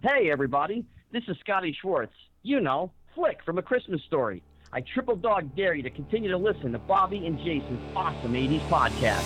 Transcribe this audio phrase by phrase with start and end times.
[0.00, 0.84] Hey, everybody.
[1.12, 2.12] This is Scotty Schwartz.
[2.44, 4.44] You know, Flick from A Christmas Story.
[4.72, 8.60] I triple dog dare you to continue to listen to Bobby and Jason's awesome 80s
[8.68, 9.24] podcast.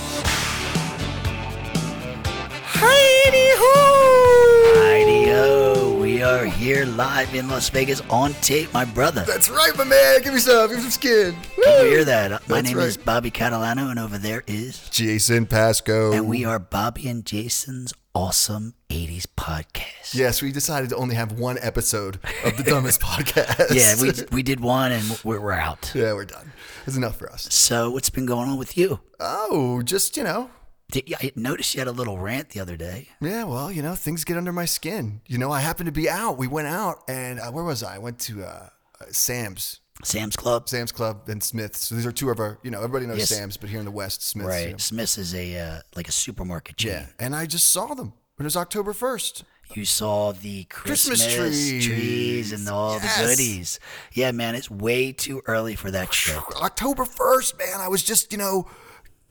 [2.64, 4.80] Heidi ho!
[4.80, 5.98] Heidi ho!
[6.00, 9.24] We are here live in Las Vegas on tape, my brother.
[9.26, 10.22] That's right, my man.
[10.22, 10.68] Give me some.
[10.68, 11.36] Give me some skin.
[11.62, 12.32] Can you hear that?
[12.32, 12.86] Uh, my That's name right.
[12.86, 14.88] is Bobby Catalano, and over there is.
[14.88, 16.12] Jason Pasco.
[16.12, 20.14] And we are Bobby and Jason's awesome 80s podcast.
[20.14, 23.74] Yes, we decided to only have one episode of the dumbest podcast.
[23.74, 25.92] Yeah, we, we did one and we're, we're out.
[25.94, 26.52] yeah, we're done.
[26.86, 27.48] It's enough for us.
[27.52, 29.00] So, what's been going on with you?
[29.20, 30.50] Oh, just you know,
[30.90, 33.08] Did, I noticed you had a little rant the other day.
[33.20, 33.44] yeah.
[33.44, 35.20] Well, you know, things get under my skin.
[35.26, 36.36] You know, I happened to be out.
[36.38, 37.94] We went out, and uh, where was I?
[37.94, 38.68] I went to uh,
[39.00, 39.80] uh, Sam's.
[40.02, 40.68] Sam's Club?
[40.68, 41.88] Sam's Club and Smith's.
[41.88, 43.28] So these are two of our, you know, everybody knows Yes.
[43.30, 44.48] Sam's, but here in the West, Smith's.
[44.48, 44.66] Right.
[44.66, 44.78] you know.
[44.78, 46.90] Smith's is a uh, like a supermarket chain.
[46.92, 48.12] Yeah, and I just saw them.
[48.38, 49.44] It was October first.
[49.74, 51.86] You saw the Christmas, Christmas trees.
[51.86, 53.16] trees and all Yes.
[53.20, 53.80] the goodies.
[54.12, 56.36] Yeah, man, it's way too early for that shit.
[56.56, 57.80] October 1st, man.
[57.80, 58.68] I was just, you know,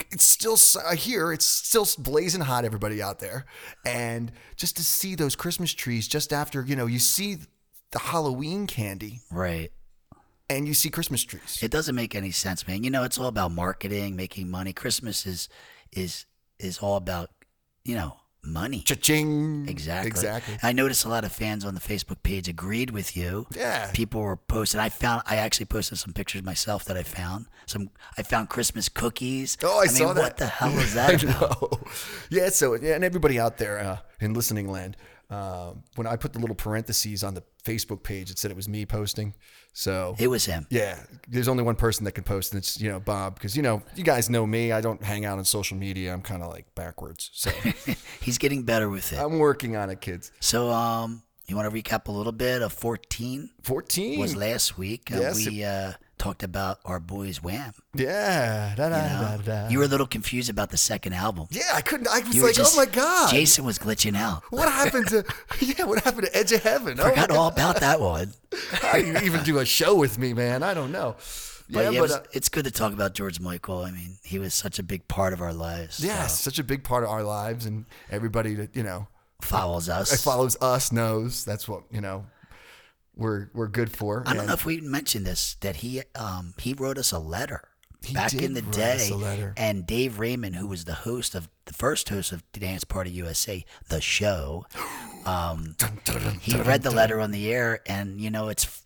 [0.10, 3.46] it's still s- I hear it's still blazing hot, everybody out there.
[3.86, 7.38] And just to see those Christmas trees just after, you know, you see
[7.92, 9.72] the Halloween candy Right.
[10.58, 11.60] And you see Christmas trees.
[11.62, 12.84] It doesn't make any sense, man.
[12.84, 14.74] You know, it's all about marketing, making money.
[14.74, 15.50] Christmas is
[15.92, 16.26] is
[16.60, 17.30] is all about,
[17.84, 18.82] you know, money.
[18.82, 19.68] Cha-ching.
[19.68, 20.08] Exactly.
[20.08, 20.58] Exactly.
[20.64, 23.48] I noticed a lot of fans on the Facebook page agreed with you.
[23.56, 23.90] Yeah.
[23.92, 24.80] People were posting.
[24.80, 25.24] I found.
[25.26, 27.48] I actually posted some pictures myself that I found.
[27.66, 27.90] Some.
[28.18, 29.58] I found Christmas cookies.
[29.64, 30.22] Oh, I, mean, saw that.
[30.22, 31.62] What the hell is that I about?
[31.62, 31.80] know.
[32.30, 34.98] Yeah, so yeah, and everybody out there uh, in listening land,
[35.30, 38.68] um, when I put the little parentheses on the Facebook page, it said it was
[38.68, 39.34] me posting.
[39.74, 40.68] So It was him.
[40.70, 43.62] Yeah, there's only one person that can post, and it's you know Bob, because you
[43.64, 44.72] know you guys know me.
[44.72, 46.14] I don't hang out on social media.
[46.14, 47.50] I'm kind of like backwards, so
[48.22, 49.20] He's getting better with it.
[49.20, 50.32] I'm working on it, kids.
[50.40, 55.12] So, um, you want to recap a little bit of 14 14 was last week.
[55.12, 57.74] Uh, Yes, we uh, talked about our boys Wham.
[57.96, 59.44] Yeah, da, da, You, know?
[59.44, 61.48] da, you were a little confused about the second album.
[61.50, 62.08] Yeah, I couldn't.
[62.08, 64.44] I was You like, just- oh my god, Jason was glitching out.
[64.52, 65.24] what happened to?
[65.62, 67.00] Yeah, what happened to Edge of Heaven?
[67.02, 67.38] Oh Forgot God.
[67.38, 68.34] all about that one.
[68.72, 70.62] How do you even do a show with me, man?
[70.64, 71.16] I don't know.
[71.70, 73.80] But Yeah, yeah, it but was- uh, it's good to talk about George Michael.
[73.84, 75.96] I mean, he was such a big part of our lives.
[75.98, 79.08] so such a big part of our lives, and everybody that you know
[79.42, 80.24] follows us.
[80.24, 82.26] follows us knows that's what you know
[83.16, 84.24] we're we're good for.
[84.26, 87.68] I don't know if we mentioned this that he um he wrote us a letter
[88.04, 89.54] He back in the day, us a letter.
[89.58, 93.64] and Dave Raymond, who was the host of the first host of Dance Party USA,
[93.90, 94.66] the show,
[95.26, 95.76] um,
[96.42, 98.82] he read the letter on the air, and you know it's.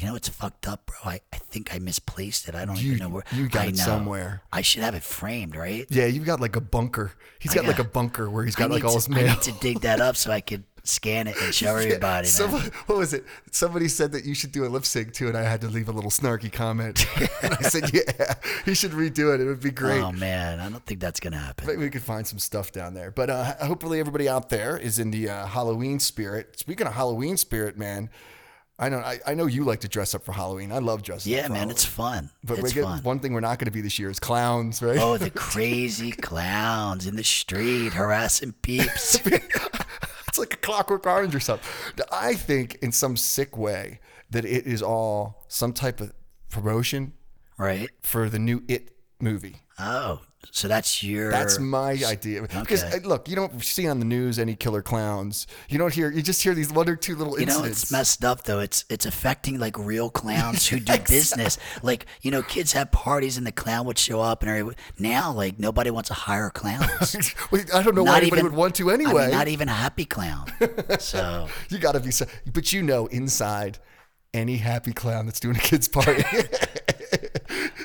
[0.00, 1.10] You know it's fucked up, bro.
[1.10, 2.54] I, I think I misplaced it.
[2.54, 3.24] I don't You- even know where.
[3.32, 3.82] you got I it know.
[3.82, 4.42] somewhere.
[4.52, 5.86] I should have it framed, right?
[5.90, 7.10] Yeah, you've got like a bunker.
[7.40, 9.52] He's got, like a bunker where he's got like all to- his I need to
[9.60, 12.00] dig that up so I could scan it and show everybody.
[12.00, 12.24] man.
[12.24, 13.24] Somebody, what was it?
[13.52, 15.88] Somebody said that you should do a lip sync too, and I had to leave
[15.88, 17.06] a little snarky comment.
[17.42, 18.34] and I said, "Yeah,
[18.66, 19.40] you should redo it.
[19.40, 21.66] It would be great." Oh man, I don't think that's gonna happen.
[21.66, 23.10] Maybe we could find some stuff down there.
[23.10, 26.58] But uh, hopefully, everybody out there is in the uh, Halloween spirit.
[26.58, 28.10] Speaking of Halloween spirit, man,
[28.80, 30.70] I know I, I know you like to dress up for Halloween.
[30.70, 31.32] I love dressing.
[31.32, 31.70] up Yeah, man, Halloween.
[31.72, 32.30] it's fun.
[32.44, 33.02] But it's get, fun.
[33.02, 34.98] one thing we're not going to be this year is clowns, right?
[35.00, 39.18] Oh, the crazy clowns in the street harassing peeps.
[40.38, 41.68] It's like a Clockwork Orange or something.
[42.12, 44.00] I think in some sick way
[44.30, 46.12] that it is all some type of
[46.50, 47.12] promotion
[47.56, 47.88] right?
[48.02, 48.90] for the new It
[49.20, 49.56] movie.
[49.78, 51.30] Oh, so that's your.
[51.30, 52.42] That's my idea.
[52.42, 52.96] Because Okay.
[52.96, 55.46] uh, look, you don't see on the news any killer clowns.
[55.68, 56.10] You don't hear.
[56.10, 58.60] You just hear these one or two little You know, it's messed up though.
[58.60, 61.58] It's it's affecting like real clowns who do business.
[61.82, 65.32] Like you know, kids have parties and the clown would show up, and every, now
[65.32, 67.34] like nobody wants to hire clowns.
[67.50, 69.22] Well, I don't know why anybody even would want to I anyway.
[69.22, 70.46] mean, not even a happy clown.
[70.98, 72.26] So you got to be so.
[72.52, 73.78] But you know, inside
[74.34, 76.22] any happy clown that's doing a kid's party,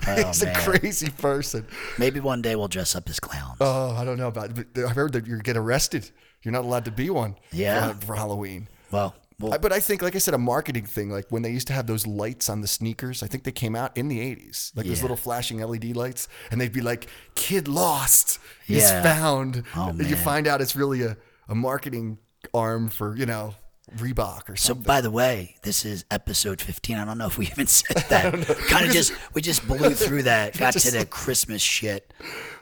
[0.06, 1.66] Oh, he's a crazy person.
[1.98, 3.58] maybe one day we'll dress up as clowns.
[3.62, 4.54] Oh, I don't know about.
[4.54, 6.12] But I've heard that you get arrested.
[6.42, 7.36] You're not allowed to be one.
[7.54, 7.94] Yeah.
[7.94, 8.68] For, for Halloween.
[8.92, 11.10] well, well, But I think, like I said, a marketing thing.
[11.10, 13.75] Like when they used to have those lights on the sneakers, I think they came
[13.75, 17.68] out in the '80s, like those little flashing LED lights, and they'd be like, "Kid
[17.68, 21.18] lost, is found." Oh, and you find out it's really a,
[21.48, 22.19] a marketing
[22.54, 23.56] arm for you know
[23.98, 26.98] Reebok or So by the way, this is episode 15.
[26.98, 28.34] I don't know if we even said that.
[28.68, 30.57] kind of just we just blew through that.
[30.57, 32.13] Got to the Christmas shit.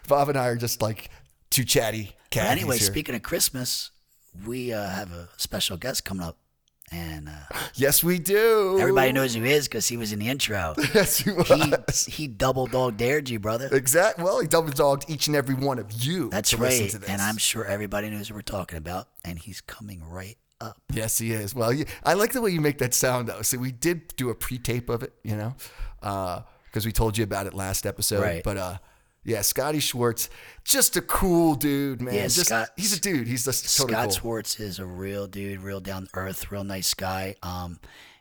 [0.08, 1.10] Bob and I are just like
[1.50, 3.92] too chatty anyway, speaking of Christmas,
[4.46, 6.38] we uh, have a special guest coming up,
[6.92, 8.78] and uh, yes, we do.
[8.80, 10.74] everybody knows who he is because he was in the intro.
[10.94, 12.06] Yes, he was.
[12.06, 13.70] He he double dog dared you, brother.
[13.72, 14.24] Exactly.
[14.24, 16.30] Well, he double dogged each and every one of you.
[16.30, 19.10] That's right, and I'm sure everybody knows who we're talking about.
[19.24, 20.78] And he's coming right up.
[20.94, 21.56] Yes, he is.
[21.56, 23.42] Well, you, I like the way you make that sound, though.
[23.42, 25.56] So we did do a pre-tape of it, you know,
[26.00, 28.22] because we told you about it last episode.
[28.22, 28.44] Right.
[28.44, 28.78] But uh,
[29.24, 30.30] yeah, Scotty Schwartz,
[30.64, 32.14] just a cool dude, man.
[32.14, 33.28] Yeah, just, Scott- he's a dude.
[33.28, 34.16] He's just totally Scott cool.
[34.16, 37.36] Schwartz is a real dude, real down earth, real nice guy.
[37.44, 37.80] Um,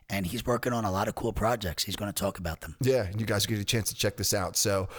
[0.09, 1.83] and he's working on a lot of cool projects.
[1.83, 2.75] He's going to talk about them.
[2.81, 4.57] Yeah, and you guys get a chance to check this out.
[4.57, 4.89] So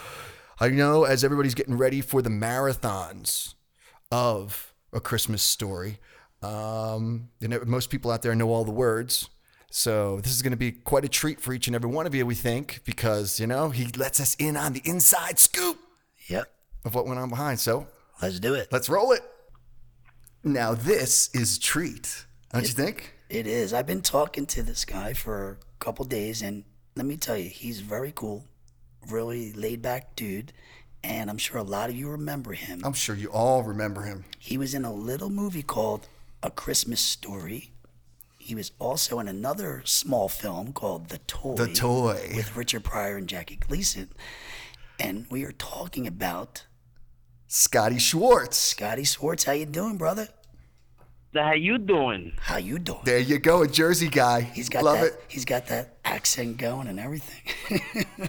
[0.59, 3.55] I know as everybody's getting ready for the marathons
[4.11, 5.99] of A Christmas Story,
[6.43, 9.29] um, you know, most people out there know all the words.
[9.71, 12.15] So this is going to be quite a treat for each and every one of
[12.15, 15.79] you, we think, because, you know, he lets us in on the inside scoop
[16.29, 16.47] Yep.
[16.85, 17.59] of what went on behind.
[17.59, 17.87] So
[18.21, 18.69] Let's do it.
[18.71, 19.23] let's roll it.
[20.45, 23.15] Now, this is a treat, don't you think?
[23.31, 23.73] It is.
[23.73, 26.65] I've been talking to this guy for a couple days, and
[26.97, 28.45] let me tell you, he's very cool,
[29.09, 30.53] really laid back dude.
[31.05, 32.81] And I'm sure a lot of you remember him.
[32.85, 34.25] I'm sure you all remember him.
[34.39, 36.07] He was in a little movie called
[36.43, 37.73] A Christmas Story.
[38.39, 41.55] He was also in another small film called The Toy.
[41.55, 42.33] The Toy.
[42.35, 44.09] With Richard Pryor and Jackie Gleason.
[44.99, 46.67] And we are talking about
[47.47, 48.57] Scotty Schwartz.
[48.57, 49.45] Scotty Schwartz.
[49.45, 50.29] How you doing, brother?
[51.35, 52.33] How you doing?
[52.39, 53.01] How you doing?
[53.05, 54.43] There you go, a Jersey guy.
[54.43, 55.07] He's got Love that.
[55.13, 55.25] it.
[55.29, 58.29] He's got that accent going and everything.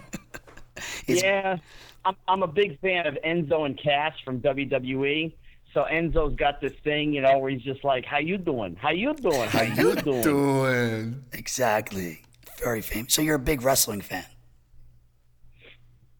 [1.06, 1.58] Yeah,
[2.04, 5.32] I'm I'm a big fan of Enzo and Cass from WWE.
[5.74, 8.76] So Enzo's got this thing, you know, where he's just like, "How you doing?
[8.76, 9.48] How you doing?
[9.48, 11.24] How you doing?" Doing.
[11.32, 12.22] Exactly.
[12.62, 13.12] Very famous.
[13.12, 14.24] So you're a big wrestling fan.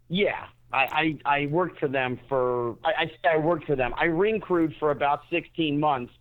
[0.08, 3.94] Yeah, I, I I worked for them for I, I worked for them.
[3.96, 6.12] I ring crewed for about 16 months.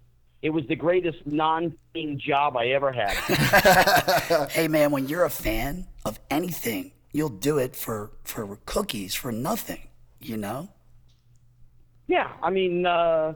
[0.43, 3.13] It was the greatest non-paying job I ever had.
[4.51, 9.31] Hey man, when you're a fan of anything, you'll do it for for cookies for
[9.31, 9.87] nothing.
[10.19, 10.69] You know.
[12.07, 13.33] Yeah, I mean, uh,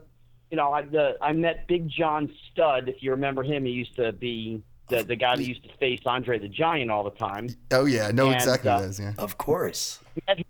[0.52, 2.90] you know, I the, I met Big John Studd.
[2.90, 6.02] If you remember him, he used to be the the guy that used to face
[6.06, 7.50] Andre the Giant all the time.
[7.72, 9.00] Oh yeah, know And, exactly uh, what it is.
[9.00, 9.14] Yeah.
[9.18, 10.00] Of course.
[10.28, 10.46] met,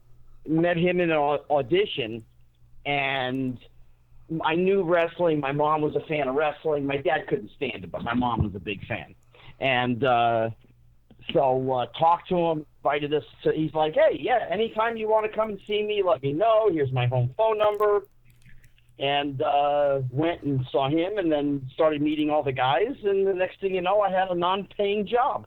[0.48, 2.24] met him in an audition,
[2.86, 3.58] and
[4.44, 5.40] I knew wrestling.
[5.40, 6.86] My mom was a fan of wrestling.
[6.86, 9.16] My dad couldn't stand it, but my mom was a big fan.
[9.60, 10.50] And uh,
[11.34, 13.24] so uh, talked to him, invited us.
[13.44, 16.34] To, he's like, "Hey, yeah, anytime you want to come and see me, let me
[16.34, 16.69] know.
[16.72, 18.04] Here's my home phone number."
[19.00, 22.95] And uh, went and saw him, and then started meeting all the guys.
[23.04, 25.45] And the next thing you know, I had a non-paying job.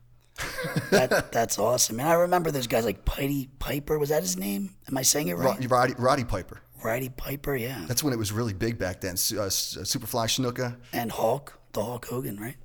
[0.93, 1.99] That that's awesome.
[1.99, 3.99] And I remember those guys like Piety Piper.
[3.99, 4.77] Was that his name?
[4.89, 5.47] Am I saying it right?
[5.47, 6.61] Roddy, Roddy, Roddy Piper.
[6.85, 7.57] Roddy Piper.
[7.57, 7.85] Yeah.
[7.89, 9.17] That's when it was really big back then.
[9.33, 10.77] Uh, uh, Superfly Snuka.
[10.93, 12.57] And Hulk, the Hulk Hogan, right?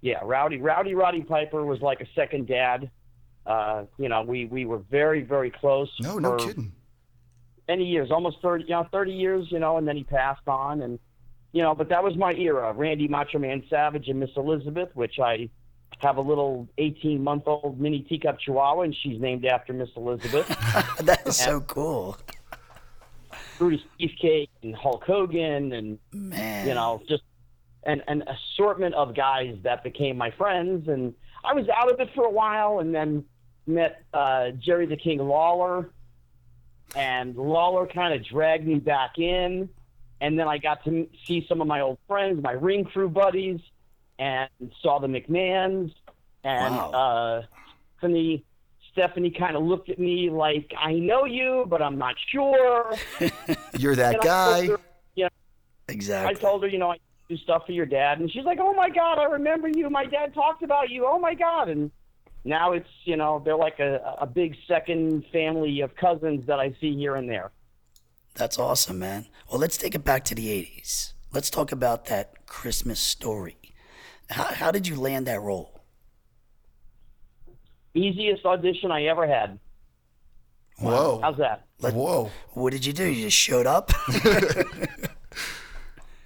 [0.00, 2.90] yeah, Rowdy Rowdy Roddy Piper was like a second dad.
[3.46, 5.90] Uh, you know, we we were very very close.
[6.00, 6.72] No, no for kidding.
[7.68, 9.46] Many years, almost thirty, you know, thirty years.
[9.50, 10.98] You know, and then he passed on, and
[11.52, 12.72] you know, but that was my era.
[12.72, 15.48] Randy Macho Man Savage and Miss Elizabeth, which I
[15.98, 20.46] have a little eighteen month old mini teacup Chihuahua, and she's named after Miss Elizabeth.
[21.00, 22.18] that is so cool.
[23.58, 26.66] Brutus Beefcake and Hulk Hogan, and Man.
[26.66, 27.22] you know, just
[27.84, 30.88] an, an assortment of guys that became my friends.
[30.88, 31.14] And
[31.44, 33.24] I was out of it for a while and then
[33.66, 35.90] met uh, Jerry the King Lawler.
[36.94, 39.68] And Lawler kind of dragged me back in.
[40.20, 43.60] And then I got to see some of my old friends, my ring crew buddies,
[44.18, 44.50] and
[44.82, 45.94] saw the McMahons.
[46.44, 46.90] And Wow.
[46.90, 47.42] uh,
[47.98, 48.44] Stephanie,
[48.92, 52.92] Stephanie kind of looked at me like, I know you, but I'm not sure.
[53.78, 54.66] You're that guy.
[54.66, 54.80] her,
[55.14, 55.30] you know,
[55.88, 56.34] I exactly.
[56.40, 56.98] told her, you know, I
[57.30, 59.88] do stuff for your dad, and she's like, "Oh my God, I remember you.
[59.88, 61.06] My dad talked about you.
[61.06, 61.90] Oh my God!" And
[62.44, 66.74] now it's, you know, they're like a, a big second family of cousins that I
[66.80, 67.52] see here and there.
[68.34, 69.26] That's awesome, man.
[69.50, 71.12] Well, let's take it back to the 80s.
[71.32, 73.56] Let's talk about that Christmas story.
[74.30, 75.82] How, how did you land that role?
[77.94, 79.58] Easiest audition I ever had.
[80.78, 81.20] Whoa.
[81.22, 81.66] How's that?
[81.80, 82.30] Whoa.
[82.50, 83.04] What did you do?
[83.04, 83.90] You just showed up?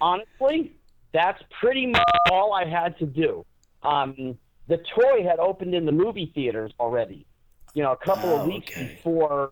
[0.01, 0.73] Honestly,
[1.15, 3.45] that's pretty much all I had to do.
[3.83, 7.25] Um, the toy had opened in the movie theaters already.
[7.73, 8.95] You know, a couple Oh, of weeks okay.
[8.95, 9.51] before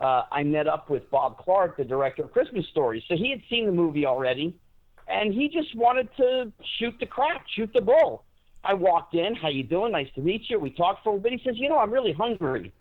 [0.00, 3.04] uh, I met up with Bob Clark, the director of Christmas Story.
[3.08, 4.56] So he had seen the movie already,
[5.06, 8.24] and he just wanted to shoot the crap, shoot the bull.
[8.64, 9.34] I walked in.
[9.34, 9.92] How you doing?
[9.92, 10.58] Nice to meet you.
[10.58, 11.32] We talked for a bit.
[11.32, 12.72] He says, "You know, I'm really hungry."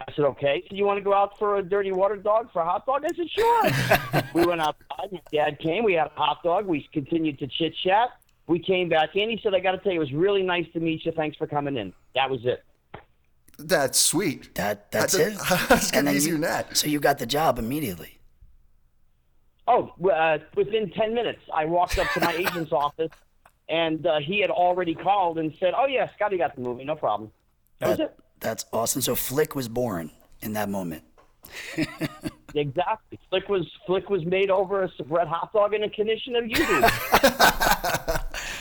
[0.00, 2.60] I said, "Okay." So you want to go out for a dirty water dog for
[2.62, 3.04] a hot dog?
[3.04, 5.12] I said, "Sure." we went outside.
[5.12, 5.84] My dad came.
[5.84, 6.66] We had a hot dog.
[6.66, 8.10] We continued to chit chat.
[8.46, 9.30] We came back in.
[9.30, 11.12] He said, "I got to tell you, it was really nice to meet you.
[11.12, 12.64] Thanks for coming in." That was it.
[13.58, 14.54] That's sweet.
[14.56, 15.34] That that's That's it.
[15.64, 16.76] a- that's And getting then easier you- than that.
[16.76, 18.18] So you got the job immediately.
[19.66, 23.10] Oh, uh, within ten minutes, I walked up to my agent's office,
[23.68, 26.96] and uh, he had already called and said, "Oh yeah, Scotty got the movie, no
[26.96, 27.30] problem."
[27.78, 28.18] That was it.
[28.44, 29.00] That's awesome.
[29.02, 30.10] So Flick was born
[30.40, 31.02] in that moment.
[32.56, 33.18] Exactly.
[33.30, 38.20] Flick was Flick was made over a red hot dog in a condition of YouTube.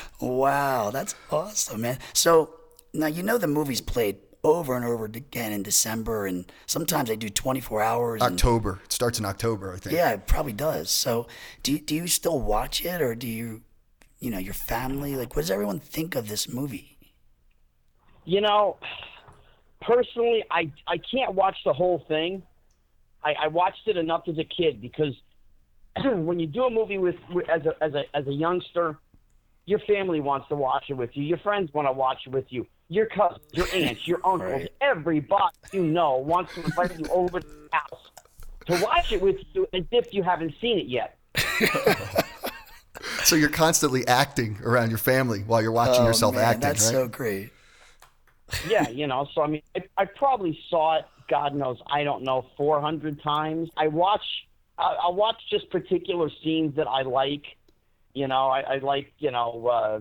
[0.19, 1.99] Wow, that's awesome, man.
[2.13, 2.55] So
[2.93, 7.15] now you know the movie's played over and over again in December, and sometimes they
[7.17, 8.21] do 24 hours.
[8.23, 8.79] and- October.
[8.85, 9.95] It starts in October, I think.
[9.95, 10.89] yeah, it probably does.
[10.89, 11.27] So
[11.61, 13.61] do you, do you still watch it, or do you,
[14.19, 15.15] you know, your family?
[15.17, 16.97] Like, what does everyone think of this movie?
[18.25, 18.77] you know,
[19.85, 22.43] personally, I I can't watch the whole thing.
[23.23, 25.13] I, I watched it enough as a kid because
[26.03, 28.97] when you do a movie with, with as a as a as a youngster,
[29.65, 31.23] your family wants to watch it with you.
[31.23, 32.65] Your friends want to watch it with you.
[32.89, 34.71] Your cousins, your aunts, your uncles, Right.
[34.81, 38.01] everybody you know wants to invite you over to the house
[38.67, 41.17] to watch it with you as if you haven't seen it yet.
[43.23, 46.85] So you're constantly acting around your family while you're watching Oh, yourself man, acting, That's
[46.85, 46.91] right?
[46.91, 47.51] so great.
[48.67, 49.27] Yeah, you know.
[49.33, 51.05] So I mean, I, I probably saw it.
[51.29, 53.69] God knows, I don't know, four hundred times.
[53.77, 54.25] I watch.
[54.77, 57.43] I, I watch just particular scenes that I like.
[58.13, 59.99] You know, I, I like you know uh,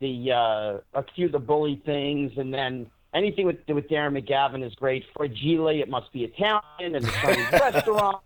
[0.00, 4.64] the uh, a few of the bully things, and then anything with with Darren McGavin
[4.64, 5.04] is great.
[5.16, 8.18] Fragile, it must be Italian, and the Chinese restaurant.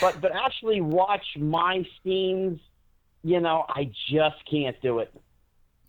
[0.00, 2.60] But but actually watch my scenes.
[3.24, 5.12] You know, I just can't do it.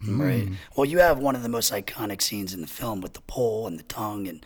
[0.08, 0.48] Right.
[0.76, 3.68] Well, you have one of the most iconic scenes in the film with the pole
[3.68, 4.46] and the tongue and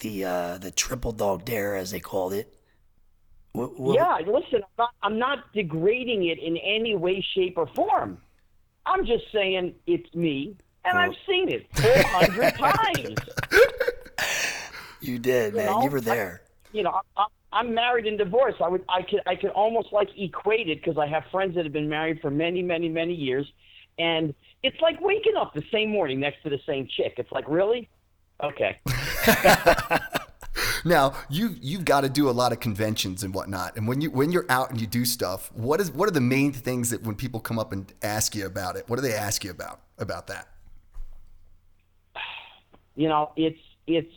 [0.00, 2.52] the uh, the triple dog dare, as they called it.
[3.52, 7.66] What, what, Yeah, listen, I'm not, I'm not degrading it in any way, shape, or
[7.68, 8.18] form.
[8.86, 13.18] I'm just saying it's me, and I've seen it 400 times.
[15.00, 15.66] You did, man.
[15.66, 16.42] know, you were I- there.
[16.72, 18.60] You know, I, I'm married and divorced.
[18.60, 21.64] I would, I could, I could almost like equate it because I have friends that
[21.64, 23.50] have been married for many, many, many years,
[23.98, 27.14] and it's like waking up the same morning next to the same chick.
[27.16, 27.88] It's like, really?
[28.42, 28.80] Okay.
[30.84, 33.76] Now you you've got to do a lot of conventions and whatnot.
[33.76, 36.20] And when you when you're out and you do stuff, what is what are the
[36.20, 38.88] main things that when people come up and ask you about it?
[38.88, 40.48] What do they ask you about about that?
[42.96, 44.12] you know, it's it's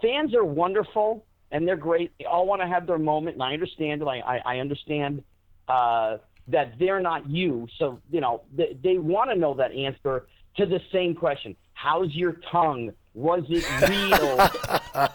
[0.00, 2.12] fans are wonderful and they're great.
[2.18, 4.06] They all want to have their moment, and I understand it.
[4.06, 5.24] I I, I understand
[5.66, 10.26] uh, that they're not you, so you know they, they want to know that answer
[10.56, 12.92] to the same question: How's your tongue?
[13.14, 15.08] Was it real?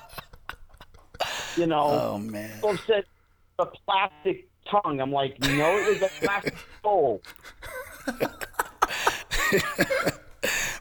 [1.57, 2.55] you know, Oh man.
[2.55, 3.05] people said
[3.59, 4.99] a plastic tongue.
[4.99, 7.21] I'm like, no, it was a plastic soul.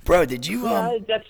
[0.04, 1.28] Bro, did you um Yeah, that's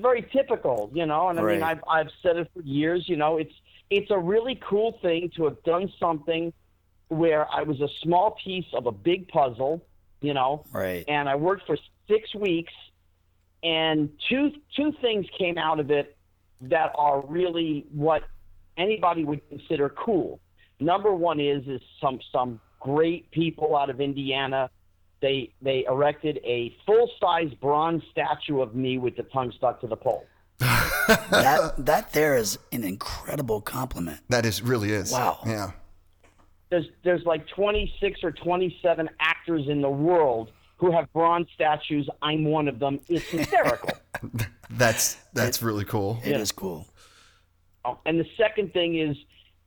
[0.00, 1.28] very typical, you know.
[1.28, 3.08] And I mean, I've I've said it for years.
[3.08, 3.52] You know, it's
[3.90, 6.52] it's a really cool thing to have done something
[7.08, 9.84] where I was a small piece of a big puzzle,
[10.20, 11.04] you know, right.
[11.08, 11.76] and I worked for
[12.08, 12.72] six weeks,
[13.62, 16.16] and two two things came out of it
[16.62, 18.22] that are really what
[18.76, 20.40] anybody would consider cool.
[20.80, 24.70] Number one is is some some great people out of Indiana.
[25.20, 29.86] They they erected a full size bronze statue of me with the tongue stuck to
[29.86, 30.26] the pole.
[30.58, 34.20] that that there is an incredible compliment.
[34.28, 35.12] That is really is.
[35.12, 35.40] Wow.
[35.46, 35.72] Yeah.
[36.74, 42.08] There's there's like 26 or 27 actors in the world who have bronze statues.
[42.20, 42.98] I'm one of them.
[43.08, 43.90] It's hysterical.
[44.70, 46.18] That's that's really cool.
[46.24, 46.88] It is cool.
[47.84, 49.16] Oh, and the second thing is,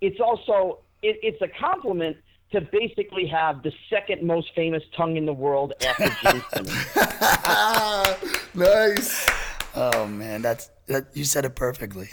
[0.02, 2.18] it's also it, it's a compliment
[2.52, 6.88] to basically have the second most famous tongue in the world after Gene Simmons.
[8.54, 9.30] Nice.
[9.76, 12.10] Oh man, that's that, you said it perfectly.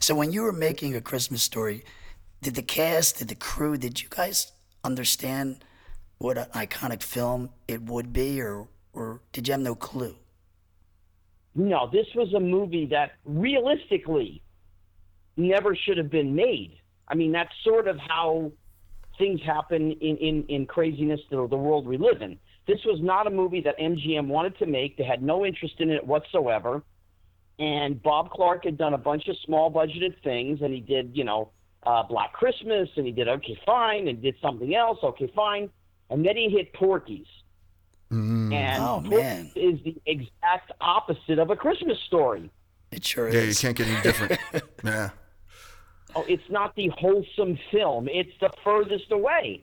[0.00, 1.84] so when you were making a Christmas story,
[2.42, 4.52] did the cast, did the crew, did you guys
[4.84, 5.64] understand
[6.18, 10.16] what an iconic film it would be, or or did you have no clue?
[11.54, 14.42] No, this was a movie that realistically
[15.36, 16.78] never should have been made.
[17.08, 18.52] I mean, that's sort of how
[19.18, 22.38] things happen in, in, in craziness, the, the world we live in.
[22.66, 24.96] This was not a movie that MGM wanted to make.
[24.96, 26.82] They had no interest in it whatsoever.
[27.58, 31.24] And Bob Clark had done a bunch of small budgeted things, and he did, you
[31.24, 31.50] know,
[31.84, 35.70] uh, Black Christmas, and he did Okay Fine, and did something else, Okay Fine.
[36.10, 37.26] And then he hit Porky's.
[38.10, 39.52] And Oh, Porky's man.
[39.54, 42.50] is the exact opposite of a Christmas story.
[42.90, 44.38] It sure Yeah, you can't get any different.
[44.84, 45.10] yeah.
[46.16, 48.08] Oh, it's not the wholesome film.
[48.10, 49.62] It's the furthest away.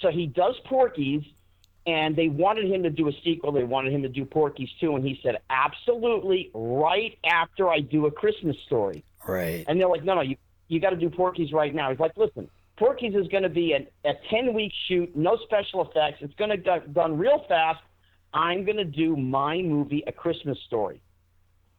[0.00, 1.22] So he does Porky's,
[1.86, 3.52] and they wanted him to do a sequel.
[3.52, 8.06] They wanted him to do Porky's too, and he said, "Absolutely, right after I do
[8.06, 9.66] a Christmas story." Right.
[9.68, 10.36] And they're like, "No, no, you
[10.68, 13.72] you got to do Porky's right now." He's like, "Listen, Porky's is going to be
[13.72, 16.18] a, a 10 week shoot, no special effects.
[16.20, 17.80] It's going to be done real fast.
[18.34, 21.00] I'm going to do my movie, A Christmas Story.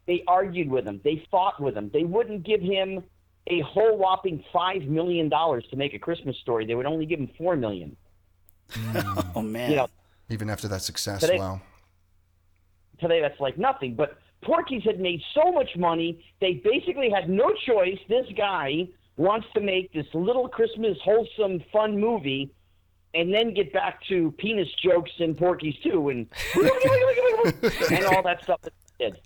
[0.08, 1.02] They argued with him.
[1.04, 1.92] They fought with him.
[1.94, 3.04] They wouldn't give him
[3.48, 6.66] a whole whopping five million dollars to make a Christmas story.
[6.66, 7.96] They would only give him four million.
[8.72, 9.32] Mm.
[9.36, 9.70] Oh man.
[9.70, 9.88] You know,
[10.30, 11.62] Even after that success, Today- wow.
[13.00, 13.96] today that's like nothing.
[13.96, 17.98] But Porky's had made so much money, they basically had no choice.
[18.08, 22.52] This guy wants to make this little Christmas wholesome fun movie
[23.14, 28.62] and then get back to penis jokes and Porky's too and and all that stuff
[28.62, 29.20] that he did.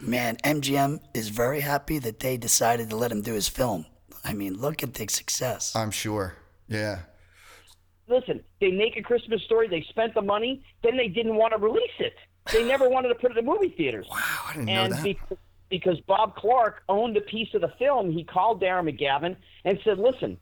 [0.00, 3.86] Man, MGM is very happy that they decided to let him do his film.
[4.24, 5.74] I mean, look at the success.
[5.74, 6.34] I'm sure.
[6.68, 7.00] Yeah.
[8.06, 11.58] Listen, they make a Christmas story, they spent the money, then they didn't want to
[11.58, 12.14] release it.
[12.52, 14.06] They never wanted to put it in movie theaters.
[14.10, 15.02] Wow, I didn't know that.
[15.02, 15.18] be-
[15.70, 19.98] because Bob Clark owned a piece of the film, he called Darren McGavin and said,
[19.98, 20.36] "Listen,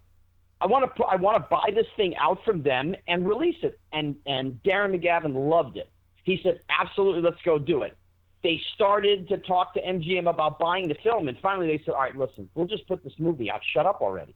[0.61, 3.78] I want to I want to buy this thing out from them and release it."
[3.92, 5.88] And and Darren McGavin loved it.
[6.25, 7.97] He said, "Absolutely, let's go do it."
[8.42, 12.00] They started to talk to MGM about buying the film, and finally they said, "All
[12.00, 13.61] right, listen, we'll just put this movie out.
[13.73, 14.35] Shut up already."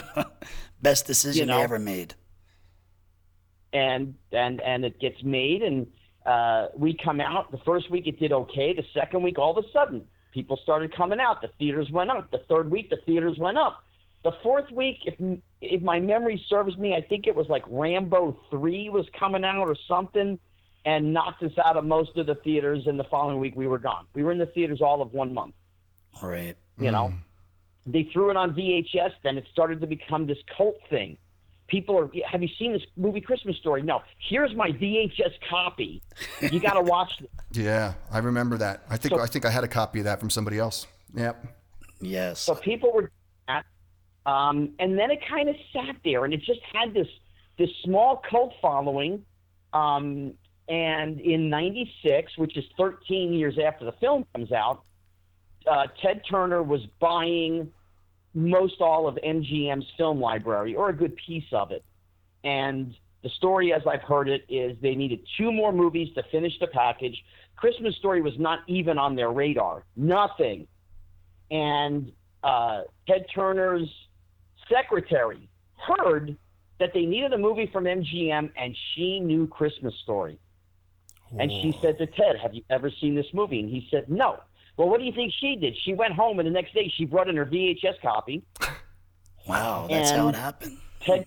[0.82, 1.58] Best decision you know.
[1.58, 2.14] they ever made.
[3.72, 5.86] and and and it gets made and
[6.28, 9.64] uh, we come out the first week it did okay the second week all of
[9.64, 13.38] a sudden people started coming out the theaters went up the third week the theaters
[13.38, 13.84] went up.
[14.24, 15.14] The fourth week if
[15.62, 19.68] if my memory serves me i think it was like rambo 3 was coming out
[19.68, 20.38] or something
[20.84, 23.78] and knocked us out of most of the theaters and the following week we were
[23.78, 24.06] gone.
[24.14, 25.54] We were in the theaters all of one month.
[26.22, 26.56] All right.
[26.78, 27.12] you know?
[27.86, 31.16] They threw it on vhs then it started to become this cult thing
[31.68, 36.02] people are have you seen this movie christmas story no here's my vhs copy
[36.50, 38.82] you got to watch it Yeah, I remember that.
[38.90, 40.86] I think So- I think I had a copy of that from somebody else.
[41.14, 41.46] Yep.
[42.00, 42.40] Yes.
[42.40, 43.10] so people were
[43.48, 43.64] at
[44.26, 47.08] um, and then it kind of sat there and it just had this
[47.58, 49.24] this small cult following
[49.72, 50.32] um,
[50.68, 54.82] and in 96 which is 13 years after the film comes out
[55.70, 57.70] uh, ted turner was buying
[58.38, 61.84] most all of mgm's film library or a good piece of it
[62.44, 66.52] and the story as i've heard it is they needed two more movies to finish
[66.60, 67.24] the package
[67.56, 70.66] christmas story was not even on their radar nothing
[71.50, 73.88] and uh, Ted Turner's
[74.70, 76.36] secretary heard
[76.78, 80.38] that they needed a movie from MGM, and she knew Christmas Story.
[81.38, 84.40] And she said to Ted, "Have you ever seen this movie?" And he said, "No."
[84.78, 85.76] Well, what do you think she did?
[85.84, 88.44] She went home, and the next day she brought in her VHS copy.
[89.48, 90.78] wow, that's how it happened.
[91.00, 91.26] Ted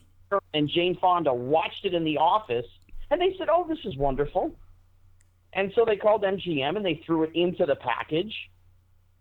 [0.53, 2.65] and Jane Fonda watched it in the office,
[3.11, 4.55] and they said, "Oh, this is wonderful."
[5.51, 8.33] And so they called MGM, and they threw it into the package,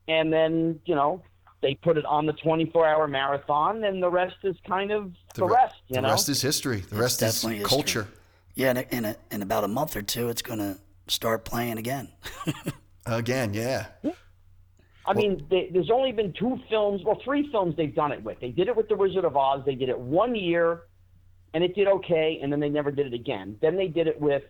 [0.06, 1.24] and then you know
[1.60, 5.54] they put it on the 24-hour marathon, and the rest is kind of the, re-
[5.54, 5.74] rest.
[5.88, 6.80] You the know, the rest is history.
[6.80, 7.68] The rest is definitely history.
[7.68, 8.08] culture.
[8.54, 11.44] Yeah, in, a, in, a, in about a month or two, it's going to start
[11.44, 12.08] playing again.
[13.10, 13.86] Again, yeah.
[15.06, 18.38] I mean, they, there's only been two films, well, three films they've done it with.
[18.40, 19.62] They did it with The Wizard of Oz.
[19.66, 20.82] They did it one year,
[21.52, 23.56] and it did okay, and then they never did it again.
[23.60, 24.44] Then they did it with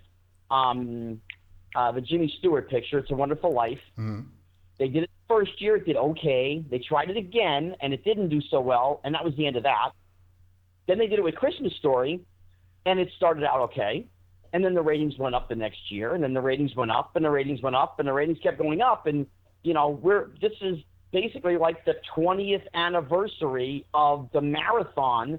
[0.50, 1.20] um,
[1.74, 3.80] uh, the Jimmy Stewart picture, It's a Wonderful Life.
[4.78, 6.64] They did it the first year, it did okay.
[6.68, 9.56] They tried it again, and it didn't do so well, and that was the end
[9.56, 9.92] of that.
[10.88, 12.20] Then they did it with Christmas Story,
[12.86, 14.06] and it started out okay.
[14.52, 17.14] And then the ratings went up the next year, and then the ratings went up,
[17.14, 19.06] and the ratings went up, and the ratings kept going up.
[19.06, 19.26] And
[19.62, 20.78] you know, we're this is
[21.12, 25.38] basically like the 20th anniversary of the marathon,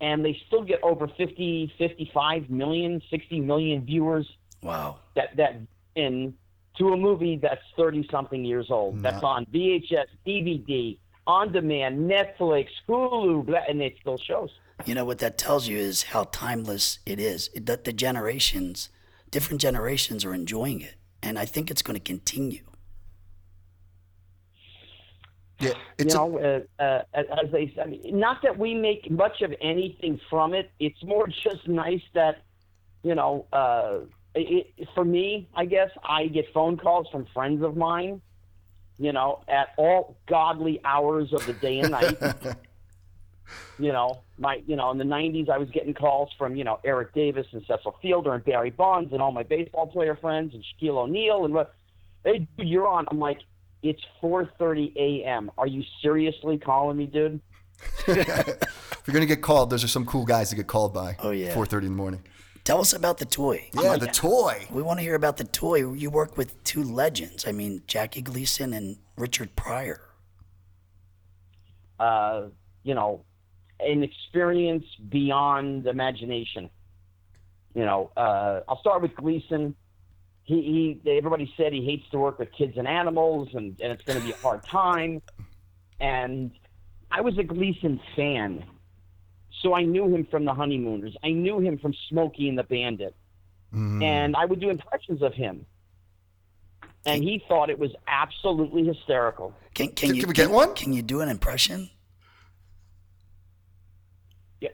[0.00, 4.26] and they still get over 50, 55 million, 60 million viewers
[4.62, 4.96] Wow.
[5.14, 5.60] that that
[5.94, 6.34] in
[6.78, 9.02] to a movie that's 30 something years old.
[9.02, 14.50] That's on VHS, DVD, on demand, Netflix, Hulu, and it still shows.
[14.84, 17.50] You know what that tells you is how timeless it is.
[17.54, 18.90] It, the, the generations,
[19.30, 22.62] different generations are enjoying it, and I think it's going to continue.
[25.58, 29.40] Yeah, you it's a, uh, uh, as they I mean, not that we make much
[29.40, 30.70] of anything from it.
[30.78, 32.42] It's more just nice that,
[33.02, 34.00] you know, uh,
[34.34, 38.20] it, it, for me, I guess I get phone calls from friends of mine,
[38.98, 42.18] you know, at all godly hours of the day and night.
[43.78, 46.78] you know, my, you know, in the '90s, I was getting calls from, you know,
[46.84, 50.62] Eric Davis and Cecil Fielder and Barry Bonds and all my baseball player friends and
[50.62, 51.74] Shaquille O'Neal and what.
[52.24, 53.06] Hey, dude, you're on.
[53.10, 53.38] I'm like,
[53.82, 55.50] it's 4:30 a.m.
[55.56, 57.40] Are you seriously calling me, dude?
[58.08, 61.16] if you're gonna get called, those are some cool guys to get called by.
[61.20, 61.54] Oh, yeah.
[61.54, 62.22] 4:30 in the morning.
[62.64, 63.70] Tell us about the toy.
[63.80, 64.66] Yeah, the toy.
[64.72, 65.92] We want to hear about the toy.
[65.92, 67.46] You work with two legends.
[67.46, 70.00] I mean, Jackie Gleason and Richard Pryor.
[72.00, 72.46] Uh,
[72.82, 73.24] you know,
[73.80, 76.70] an experience beyond imagination.
[77.74, 79.74] You know, uh, I'll start with Gleason.
[80.44, 84.04] He, he, everybody said he hates to work with kids and animals, and, and it's
[84.04, 85.20] going to be a hard time.
[86.00, 86.52] And
[87.10, 88.64] I was a Gleason fan,
[89.62, 91.16] so I knew him from the Honeymooners.
[91.22, 93.14] I knew him from Smokey and the Bandit,
[94.02, 95.66] and I would do impressions of him.
[97.04, 99.54] And he thought it was absolutely hysterical.
[99.74, 100.74] Can, can, Can- you can we get one?
[100.74, 101.90] Can you do an impression?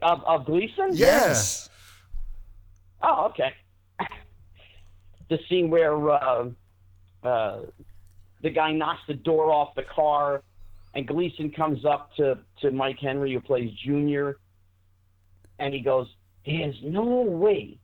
[0.00, 0.90] Of, of Gleason?
[0.92, 1.68] Yes.
[3.02, 3.52] Oh, okay.
[5.28, 6.48] the scene where uh,
[7.24, 7.60] uh,
[8.42, 10.42] the guy knocks the door off the car,
[10.94, 14.36] and Gleason comes up to, to Mike Henry, who plays Junior,
[15.58, 16.06] and he goes,
[16.46, 17.78] There's no way,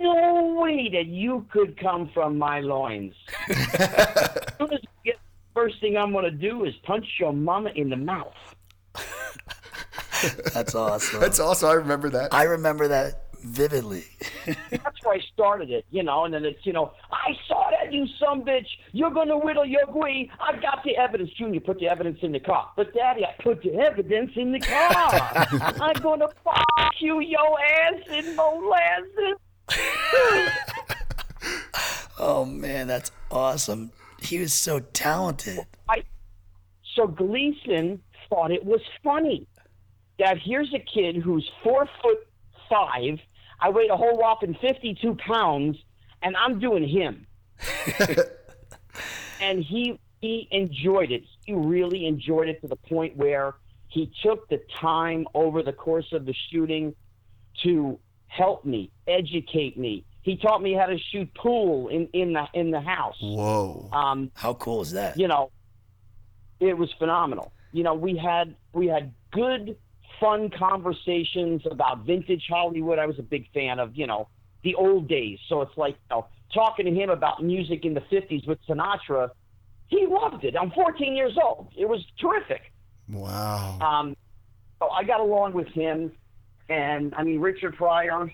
[0.00, 3.14] no way that you could come from my loins.
[3.48, 5.16] as soon as you get,
[5.54, 8.34] first thing I'm going to do is punch your mama in the mouth.
[10.54, 11.20] That's awesome.
[11.20, 11.68] That's awesome.
[11.68, 12.32] I remember that.
[12.34, 14.04] I remember that vividly.
[14.46, 17.92] That's where I started it, you know, and then it's, you know, I saw that,
[17.92, 18.66] you some bitch.
[18.92, 20.30] You're going to whittle your gui.
[20.40, 21.30] I got the evidence.
[21.38, 22.70] Junior, put the evidence in the car.
[22.76, 24.90] But, Daddy, I put the evidence in the car.
[25.80, 29.36] I'm going to fuck you, your ass in molasses.
[32.18, 33.92] oh man, that's awesome.
[34.20, 35.60] He was so talented.
[35.88, 36.02] I,
[36.96, 39.46] so Gleason thought it was funny
[40.18, 42.26] that here's a kid who's four foot
[42.68, 43.18] five.
[43.60, 45.76] I weigh a whole whopping 52 pounds,
[46.22, 47.26] and I'm doing him.
[49.40, 51.22] and he he enjoyed it.
[51.44, 53.54] He really enjoyed it to the point where
[53.88, 56.94] he took the time over the course of the shooting
[57.62, 60.04] to help me, educate me.
[60.22, 63.16] He taught me how to shoot pool in, in the in the house.
[63.20, 63.88] Whoa.
[63.92, 65.18] Um, How cool is that?
[65.18, 65.50] you know,
[66.60, 67.52] it was phenomenal.
[67.72, 69.76] You know, we had we had good,
[70.20, 72.98] fun conversations about vintage Hollywood.
[72.98, 74.28] I was a big fan of, you know,
[74.62, 75.38] the old days.
[75.48, 79.30] So it's like, you know, talking to him about music in the '50s with Sinatra.
[79.88, 80.54] He loved it.
[80.60, 81.68] I'm 14 years old.
[81.76, 82.72] It was terrific.
[83.08, 83.78] Wow.
[83.80, 84.16] Um,
[84.78, 86.12] so I got along with him,
[86.68, 88.30] and I mean Richard Pryor.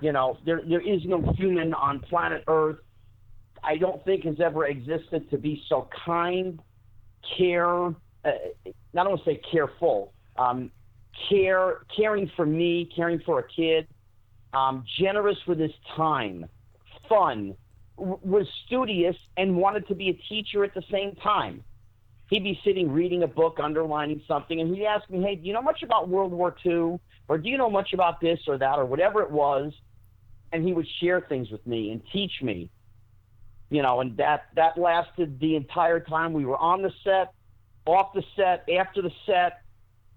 [0.00, 2.78] You know, there there is no human on planet Earth.
[3.64, 6.60] I don't think has ever existed to be so kind,
[7.36, 7.88] care.
[8.24, 8.30] Uh,
[8.92, 10.70] not want to say careful, um,
[11.28, 13.86] care, caring for me, caring for a kid,
[14.52, 16.46] um, generous with his time,
[17.08, 17.54] fun,
[17.96, 21.62] was studious, and wanted to be a teacher at the same time.
[22.30, 25.52] He'd be sitting reading a book, underlining something, and he'd ask me, "Hey, do you
[25.52, 28.78] know much about World War II, or do you know much about this or that,
[28.78, 29.74] or whatever it was?"
[30.50, 32.70] And he would share things with me and teach me,
[33.70, 37.34] you know, and that that lasted the entire time we were on the set,
[37.86, 39.61] off the set, after the set,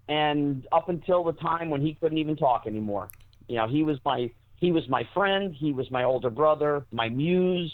[0.08, 3.10] and up until the time when he couldn't even talk anymore.
[3.48, 7.08] You know, he was my he was my friend, he was my older brother, my
[7.08, 7.72] muse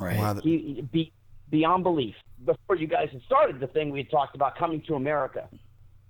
[0.00, 0.16] Right.
[0.16, 0.34] Wow.
[0.42, 1.12] he, be,
[1.50, 2.14] beyond belief.
[2.44, 5.48] Before you guys had started the thing, we had talked about coming to America.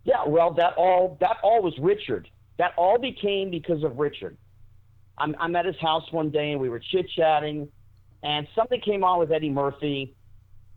[0.04, 2.28] Yeah, well, that all that all was Richard.
[2.58, 4.36] That all became because of Richard.
[5.16, 7.68] I'm, I'm at his house one day and we were chit chatting,
[8.22, 10.14] and something came on with Eddie Murphy,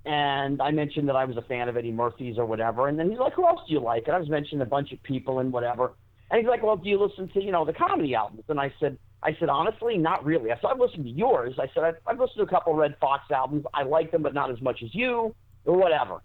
[0.07, 3.09] and I mentioned that I was a fan of Eddie Murphy's or whatever, and then
[3.09, 5.39] he's like, "Who else do you like?" And I was mentioning a bunch of people
[5.39, 5.91] and whatever,
[6.31, 8.73] and he's like, "Well, do you listen to you know the comedy albums?" And I
[8.79, 11.97] said, "I said honestly, not really." I said, "I've listened to yours." I said, "I've,
[12.07, 13.65] I've listened to a couple Redd Foxx albums.
[13.73, 16.21] I like them, but not as much as you, or whatever."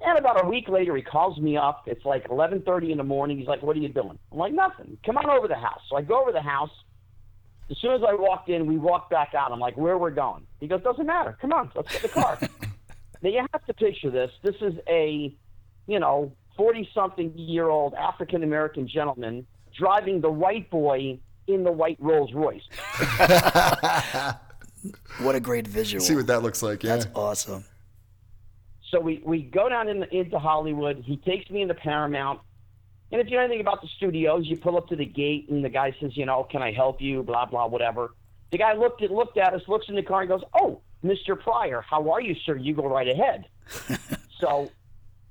[0.00, 1.84] And about a week later, he calls me up.
[1.86, 3.38] It's like 11:30 in the morning.
[3.38, 4.98] He's like, "What are you doing?" I'm like, "Nothing.
[5.06, 6.70] Come on over to the house." So I go over to the house.
[7.70, 9.52] As soon as I walked in, we walked back out.
[9.52, 11.38] I'm like, "Where we're going?" He goes, "Doesn't matter.
[11.40, 12.40] Come on, let's get the car."
[13.22, 14.30] now you have to picture this.
[14.42, 15.34] This is a,
[15.86, 21.96] you know, 40-something year old African American gentleman driving the white boy in the white
[22.00, 22.62] Rolls Royce.
[25.18, 26.02] What a great visual.
[26.02, 26.82] See what that looks like.
[26.82, 26.96] Yeah.
[26.96, 27.64] That's awesome.
[28.90, 31.02] So we, we go down in, into Hollywood.
[31.04, 32.40] He takes me into Paramount.
[33.10, 35.64] And if you know anything about the studios, you pull up to the gate and
[35.64, 37.22] the guy says, you know, can I help you?
[37.22, 38.14] Blah, blah, whatever.
[38.50, 41.38] The guy looked at, looked at us, looks in the car and goes, oh, Mr.
[41.38, 42.56] Pryor, how are you, sir?
[42.56, 43.46] You go right ahead.
[44.40, 44.70] so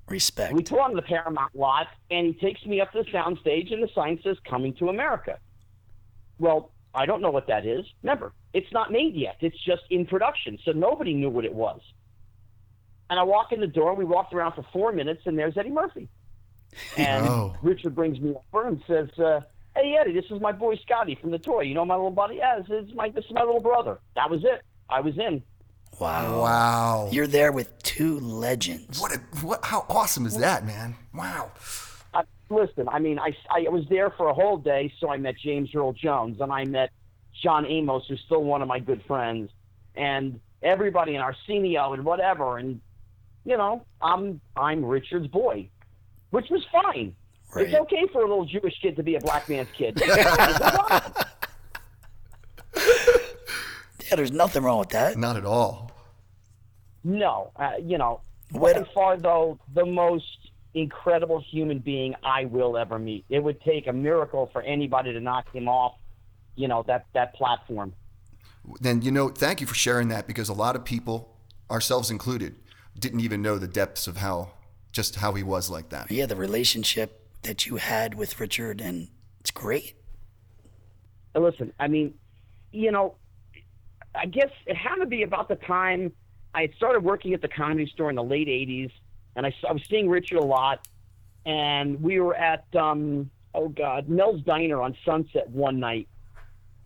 [0.07, 0.53] Respect.
[0.53, 3.83] we pull onto the Paramount lot, and he takes me up to the soundstage, and
[3.83, 5.39] the sign says "Coming to America."
[6.39, 7.85] Well, I don't know what that is.
[8.03, 9.37] Remember, it's not made yet.
[9.41, 11.81] It's just in production, so nobody knew what it was.
[13.09, 13.93] And I walk in the door.
[13.95, 16.07] We walked around for four minutes, and there's Eddie Murphy.
[16.97, 17.55] And Oh.
[17.61, 19.41] Richard brings me over and says, uh,
[19.75, 21.61] "Hey, Eddie, this is my boy Scotty from the toy.
[21.61, 22.35] You know my little buddy?
[22.35, 24.61] Yeah, this is my this is my little brother." That was it.
[24.89, 25.41] I was in.
[25.99, 26.41] Wow.
[26.41, 27.09] Wow.
[27.11, 28.99] You're there with two legends.
[28.99, 29.63] What a what?
[29.63, 30.95] How awesome is that, man?
[31.13, 31.51] Wow.
[32.13, 35.35] I, listen, I mean, I, I was there for a whole day, so I met
[35.37, 36.91] James Earl Jones and I met
[37.43, 39.51] John Amos, who's still one of my good friends,
[39.95, 42.57] and everybody in Arsenio and whatever.
[42.57, 42.81] And,
[43.45, 45.69] you know, I'm, I'm Richard's boy,
[46.31, 47.15] which was fine.
[47.53, 47.67] Right.
[47.67, 50.01] It's okay for a little Jewish kid to be a black man's kid.
[54.09, 55.17] Yeah, there's nothing wrong with that.
[55.17, 55.86] Not at all.
[57.07, 62.77] No, uh, you know, What- by far though the most incredible human being I will
[62.77, 63.25] ever meet.
[63.29, 65.95] It would take a miracle for anybody to knock him off,
[66.55, 67.93] you know, that that platform.
[68.81, 71.33] Then you know, thank you for sharing that because a lot of people,
[71.71, 72.55] ourselves included,
[72.99, 74.51] didn't even know the depths of how
[74.91, 76.11] just how he was like that.
[76.11, 79.07] Yeah, the relationship that you had with Richard, and
[79.39, 79.95] it's great.
[81.33, 82.15] Listen, I mean,
[82.71, 83.15] you know,
[84.13, 86.11] I guess it had to be about the time
[86.57, 88.89] I had started working at the comedy store in the late '80s,
[89.35, 90.87] and I, I was seeing Richard a lot,
[91.45, 96.07] and we were at um, oh god, Mel's Diner on Sunset one night,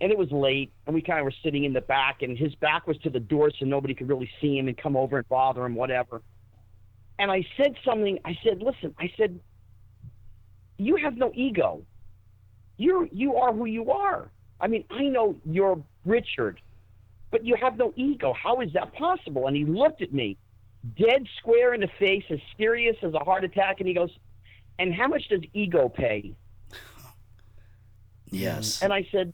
[0.01, 2.53] and it was late, and we kind of were sitting in the back, and his
[2.55, 5.29] back was to the door, so nobody could really see him and come over and
[5.29, 6.21] bother him, whatever.
[7.17, 8.19] And I said something.
[8.25, 9.39] I said, "Listen," I said,
[10.77, 11.81] "You have no ego.
[12.75, 14.31] You're you are who you are.
[14.59, 16.59] I mean, I know you're Richard,
[17.31, 18.33] but you have no ego.
[18.33, 20.37] How is that possible?" And he looked at me,
[20.97, 24.11] dead square in the face, as serious as a heart attack, and he goes,
[24.77, 26.33] "And how much does ego pay?"
[28.29, 28.81] Yes.
[28.81, 29.33] And I said,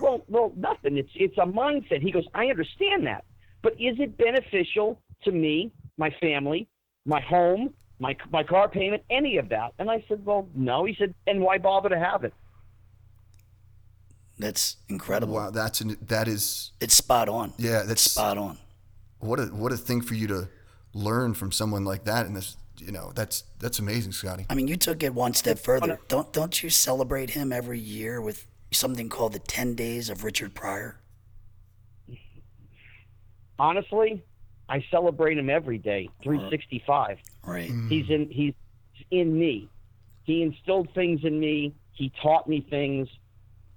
[0.00, 0.98] "Well, well, nothing.
[0.98, 3.24] It's it's a mindset." He goes, "I understand that,
[3.62, 6.68] but is it beneficial to me, my family,
[7.04, 10.94] my home, my my car payment, any of that?" And I said, "Well, no." He
[10.94, 12.34] said, "And why bother to have it?"
[14.38, 15.34] That's incredible.
[15.34, 17.54] Wow, that's an, that is It's spot on.
[17.58, 18.58] yeah, that's Spot on.
[19.18, 20.48] what a what a thing for you to
[20.92, 22.26] learn from someone like that.
[22.26, 24.44] And this, you know, that's that's amazing, Scotty.
[24.50, 25.98] I mean, you took it one step further.
[26.08, 30.54] Don't don't you celebrate him every year with something called the Ten Days of Richard
[30.54, 31.00] Pryor?
[33.58, 34.22] honestly,
[34.68, 36.24] I celebrate him every day, uh-huh.
[36.24, 37.18] 365.
[37.44, 37.70] Right.
[37.70, 37.88] Mm.
[37.88, 38.54] He's in he's
[39.10, 39.68] in me.
[40.24, 41.74] He instilled things in me.
[41.92, 43.08] He taught me things.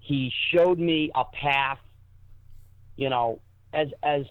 [0.09, 1.77] He showed me a path.
[2.95, 3.41] You know,
[3.73, 4.23] as as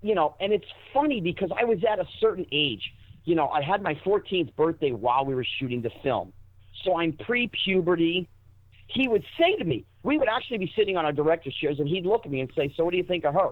[0.00, 2.94] you know, and it's funny because I was at a certain age.
[3.24, 6.32] You know, I had my 14th birthday while we were shooting the film.
[6.82, 8.26] So I'm pre-puberty.
[8.86, 11.86] He would say to me, we would actually be sitting on our director's chairs, and
[11.86, 13.50] he'd look at me and say, "So, what do you think of her?"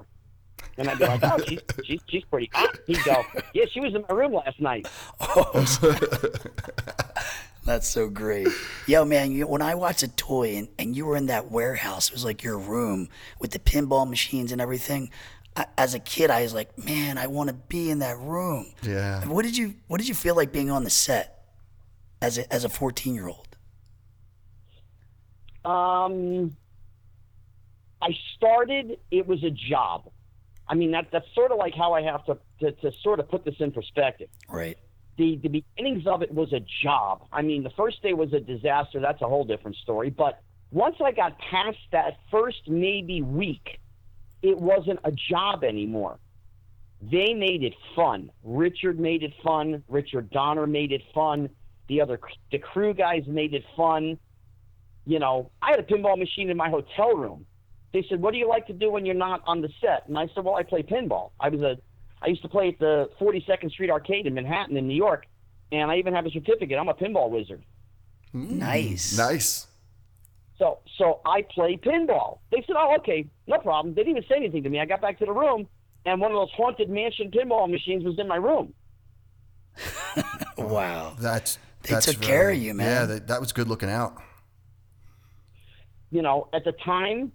[0.78, 3.94] And I'd be like, "Oh, she's she's, she's pretty hot." He'd go, "Yeah, she was
[3.94, 4.88] in my room last night."
[5.20, 5.66] Oh.
[7.64, 8.48] That's so great.
[8.86, 12.08] Yo, man, you, when I watched a toy and, and you were in that warehouse,
[12.08, 13.08] it was like your room
[13.40, 15.10] with the pinball machines and everything.
[15.56, 18.72] I, as a kid, I was like, man, I want to be in that room.
[18.82, 19.24] Yeah.
[19.26, 21.44] What did you What did you feel like being on the set
[22.20, 23.56] as a as a fourteen year old?
[25.64, 26.56] Um,
[28.02, 28.98] I started.
[29.10, 30.10] It was a job.
[30.68, 33.28] I mean, that that's sort of like how I have to, to to sort of
[33.28, 34.28] put this in perspective.
[34.48, 34.76] Right.
[35.16, 37.26] The the beginnings of it was a job.
[37.32, 39.00] I mean, the first day was a disaster.
[39.00, 40.10] That's a whole different story.
[40.10, 40.40] But
[40.72, 43.78] once I got past that first maybe week,
[44.42, 46.18] it wasn't a job anymore.
[47.00, 48.30] They made it fun.
[48.42, 49.84] Richard made it fun.
[49.88, 51.48] Richard Donner made it fun.
[51.88, 52.18] The other
[52.50, 54.18] the crew guys made it fun.
[55.06, 57.46] You know, I had a pinball machine in my hotel room.
[57.92, 60.18] They said, "What do you like to do when you're not on the set?" And
[60.18, 61.30] I said, "Well, I play pinball.
[61.38, 61.78] I was a
[62.24, 65.26] I used to play at the 42nd Street Arcade in Manhattan in New York,
[65.72, 66.78] and I even have a certificate.
[66.78, 67.62] I'm a pinball wizard."
[68.34, 68.50] Mm.
[68.52, 69.16] Nice.
[69.16, 69.66] Nice.
[70.58, 72.38] So so I play pinball.
[72.50, 74.80] They said, "Oh, okay, no problem." They didn't even say anything to me.
[74.80, 75.66] I got back to the room,
[76.06, 78.72] and one of those haunted mansion pinball machines was in my room.
[80.56, 81.14] Wow.
[81.18, 82.86] That's They that's took very- care of you, man.
[82.86, 84.14] Yeah, that, that was good looking out.
[86.10, 87.32] You know, at the time,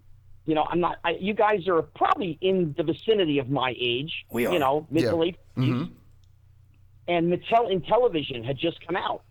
[0.49, 0.97] you know, I'm not.
[1.05, 4.25] I, you guys are probably in the vicinity of my age.
[4.31, 4.53] We are.
[4.53, 5.11] You know, mid Yeah.
[5.11, 5.37] to late.
[5.55, 5.93] Mm-hmm.
[7.07, 9.21] And Mattel Intellivision had just come out.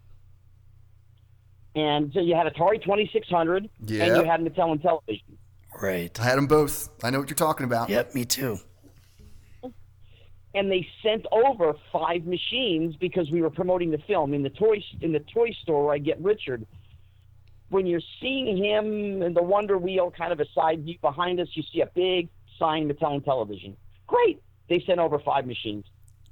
[1.74, 5.22] And so you had Atari 2600, and you had Mattel Intellivision.
[5.83, 6.18] Right.
[6.20, 6.88] I had them both.
[7.04, 7.88] I know what you're talking about.
[7.90, 8.14] Yep.
[8.14, 8.59] Me too.
[10.54, 14.83] and they sent over five machines because we were promoting the film in the toy
[15.00, 16.64] in the toy store where I get Richard.
[17.70, 21.48] When you're seeing him in the Wonder Wheel, kind of a side view behind us,
[21.52, 22.28] you see a big
[22.59, 23.74] sign Mattel Intellivision.
[24.07, 25.85] Great, they sent over five machines,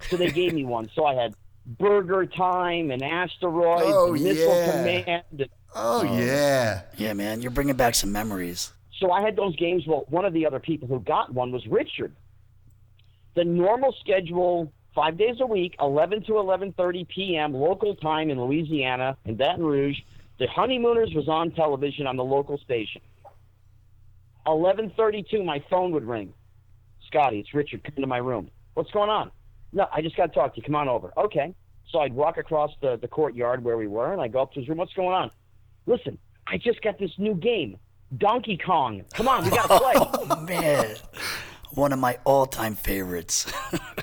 [0.09, 0.88] so they gave me one.
[0.94, 1.35] So I had
[1.79, 4.70] BurgerTime and Asteroids, Oh, and Missile yeah.
[4.72, 5.25] Command.
[5.40, 6.83] and- oh, oh, yeah.
[6.96, 7.42] Yeah, man.
[7.42, 8.72] You're bringing back some memories.
[8.99, 9.87] So I had those games.
[9.87, 12.14] Well, one of the other people who got one was Richard.
[13.35, 17.53] The normal schedule, five days a week, 11 to 11:30 p.m.
[17.53, 19.99] local time in Louisiana in Baton Rouge.
[20.38, 23.01] The Honeymooners was on television on the local station.
[24.46, 26.33] 11:32, my phone would ring.
[27.07, 27.83] Scotty, it's Richard.
[27.85, 28.51] Come to my room.
[28.75, 29.31] What's going on?
[29.72, 30.62] No, I just got to talk to you.
[30.62, 31.12] Come on over.
[31.16, 31.55] Okay.
[31.90, 34.61] So I'd walk across the, the courtyard where we were, and I go up to
[34.61, 34.79] his room.
[34.79, 35.31] What's going on?
[35.87, 37.79] Listen, I just got this new game,
[38.18, 39.05] Donkey Kong.
[39.14, 39.92] Come on, we got to play.
[39.96, 40.96] Oh man,
[41.75, 43.53] one of my all-time favorites.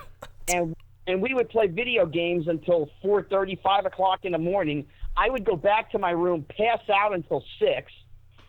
[0.47, 0.75] and
[1.07, 4.85] and we would play video games until four thirty, five o'clock in the morning.
[5.15, 7.91] I would go back to my room, pass out until six.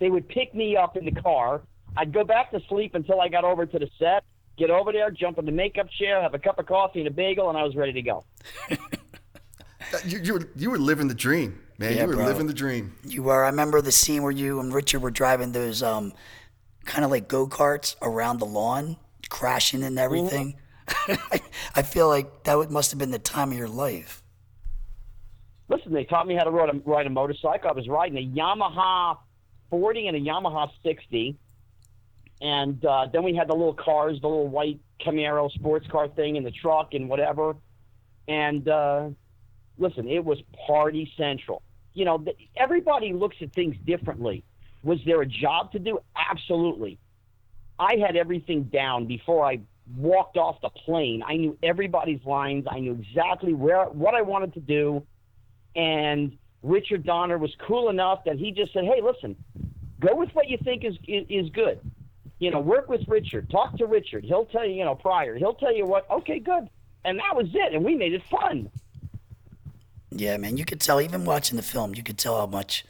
[0.01, 1.63] They would pick me up in the car.
[1.97, 4.25] I'd go back to sleep until I got over to the set.
[4.57, 7.11] Get over there, jump in the makeup chair, have a cup of coffee and a
[7.11, 8.25] bagel, and I was ready to go.
[10.07, 11.93] You, you were you were living the dream, man.
[11.93, 12.25] Yeah, you were bro.
[12.25, 12.97] living the dream.
[13.05, 13.45] you were.
[13.45, 16.13] I remember the scene where you and Richard were driving those um,
[16.85, 18.97] kind of like go karts around the lawn,
[19.29, 20.57] crashing and everything.
[20.89, 21.41] I,
[21.77, 24.23] I feel like that would, must have been the time of your life.
[25.69, 27.71] Listen, they taught me how to ride a, ride a motorcycle.
[27.71, 29.19] I was riding a Yamaha
[29.71, 31.37] 40 and a Yamaha 60.
[32.41, 36.37] And uh, then we had the little cars, the little white Camaro sports car thing
[36.37, 37.57] and the truck and whatever.
[38.29, 39.09] And uh,
[39.79, 41.63] listen, it was party central.
[41.95, 44.45] You know, th- everybody looks at things differently.
[44.83, 46.01] Was there a job to do?
[46.31, 46.99] Absolutely.
[47.79, 49.61] I had everything down before I
[49.97, 51.23] walked off the plane.
[51.27, 52.67] I knew everybody's lines.
[52.71, 55.07] I knew exactly where what I wanted to do.
[55.77, 59.37] And Richard Donner was cool enough that he just said, "Hey, listen,
[60.01, 61.81] go with what you think is is, is good.
[62.39, 63.51] You know, work with Richard.
[63.51, 64.25] Talk to Richard.
[64.25, 65.37] He'll tell you, you know, prior.
[65.37, 66.09] He'll tell you what.
[66.11, 66.69] Okay, good."
[67.05, 67.75] And that was it.
[67.75, 68.71] And we made it fun.
[70.17, 72.85] Yeah, man, you could tell even watching the film, you could tell how much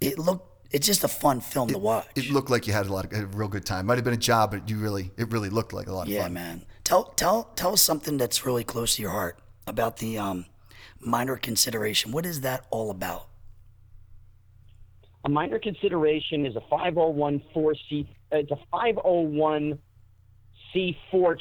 [0.00, 0.46] it looked.
[0.70, 2.06] It's just a fun film to watch.
[2.14, 3.86] It looked like you had a lot of a real good time.
[3.86, 6.08] Might have been a job, but you really it really looked like a lot of
[6.08, 6.34] yeah, fun.
[6.34, 6.66] man.
[6.84, 10.44] Tell tell tell us something that's really close to your heart about the um,
[11.00, 12.12] minor consideration.
[12.12, 13.28] What is that all about?
[15.24, 19.78] A minor consideration is a 501c it's a 501c4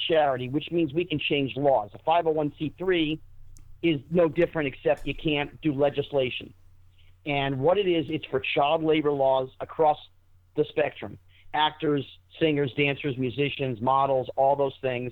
[0.08, 1.90] charity, which means we can change laws.
[1.94, 3.20] A 501c3
[3.84, 6.54] is no different except you can't do legislation.
[7.26, 9.98] And what it is, it's for child labor laws across
[10.56, 11.18] the spectrum.
[11.54, 12.06] Actors,
[12.40, 15.12] singers, dancers, musicians, models, all those things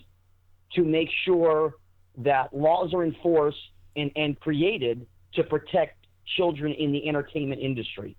[0.73, 1.73] to make sure
[2.17, 3.59] that laws are enforced
[3.95, 8.15] and, and created to protect children in the entertainment industry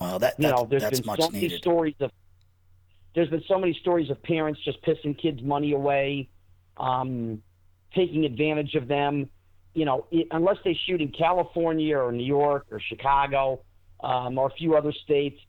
[0.00, 1.58] Well, that, you that know, there's that's been much so many needed.
[1.58, 2.10] stories of
[3.14, 6.28] there's been so many stories of parents just pissing kids' money away,
[6.76, 7.42] um,
[7.94, 9.28] taking advantage of them.
[9.74, 13.60] You know, it, unless they shoot in California or New York or Chicago
[14.02, 15.40] um, or a few other states,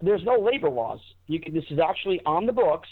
[0.00, 1.00] there's no labor laws.
[1.26, 2.88] You can, this is actually on the books.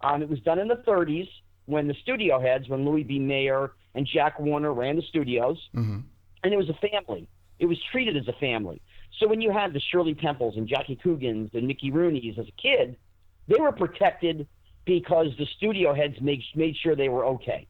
[0.00, 1.28] Um, it was done in the 30s
[1.66, 3.20] when the studio heads, when Louis B.
[3.20, 6.00] Mayer and Jack Warner ran the studios, mm-hmm.
[6.42, 7.28] and it was a family.
[7.58, 8.80] It was treated as a family.
[9.18, 12.60] So when you had the Shirley Temples and Jackie Coogans and Mickey Rooney's as a
[12.60, 12.96] kid,
[13.46, 14.46] they were protected
[14.84, 17.66] because the studio heads made made sure they were okay.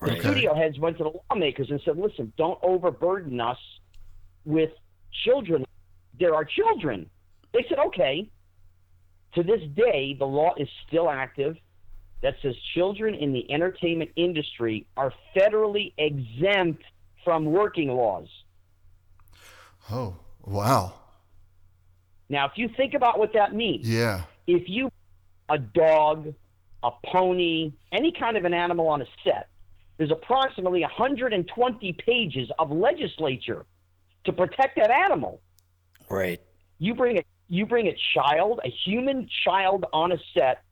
[0.00, 0.20] The Right.
[0.20, 3.58] studio heads went to the lawmakers and said, "Listen, don't overburden us
[4.44, 4.72] with
[5.24, 5.64] children.
[6.18, 7.08] There are children."
[7.52, 8.28] They said, "Okay."
[9.36, 11.56] To this day, the law is still active
[12.22, 16.82] that says children in the entertainment industry are federally exempt
[17.24, 18.28] from working laws.
[19.90, 20.94] Oh wow,
[22.28, 24.90] Now, if you think about what that means, yeah, if you
[25.48, 26.34] a dog,
[26.82, 29.48] a pony, any kind of an animal on a set,
[29.98, 33.64] there's approximately 120 pages of legislature
[34.24, 35.40] to protect that animal.
[36.10, 36.40] Right.
[36.78, 40.62] You bring a you bring a child, a human child on a set,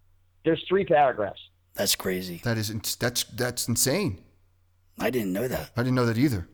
[0.45, 1.41] there's three paragraphs.
[1.75, 2.41] That's crazy.
[2.45, 4.21] that is ins- that's that's insane.
[4.99, 5.71] I didn't know that.
[5.77, 6.47] I didn't know that either.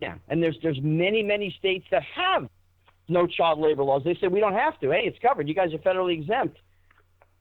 [0.00, 2.48] Yeah, and there's there's many many states that have
[3.08, 4.02] no child labor laws.
[4.04, 4.90] They say we don't have to.
[4.90, 5.46] Hey, it's covered.
[5.48, 6.58] You guys are federally exempt.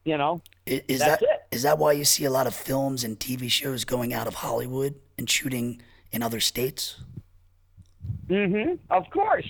[0.03, 1.55] You know, I- Is That's that it.
[1.55, 4.33] is that why you see a lot of films and TV shows going out of
[4.35, 5.81] Hollywood and shooting
[6.11, 6.99] in other states?
[8.27, 9.47] Mm hmm of course.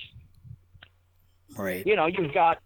[1.57, 1.85] Right.
[1.85, 2.59] you know, you've got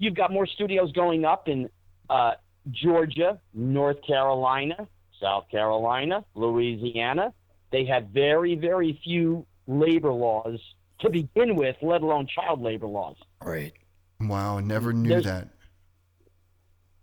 [0.00, 1.68] you've got more studios going up in
[2.08, 2.32] uh,
[2.72, 4.88] Georgia, North Carolina,
[5.22, 7.32] South Carolina, Louisiana.
[7.70, 10.58] They have very, very few labor laws
[11.00, 13.16] to begin with, let alone child labor laws.
[13.44, 13.72] Right.
[14.20, 15.48] Wow, I never knew There's- that.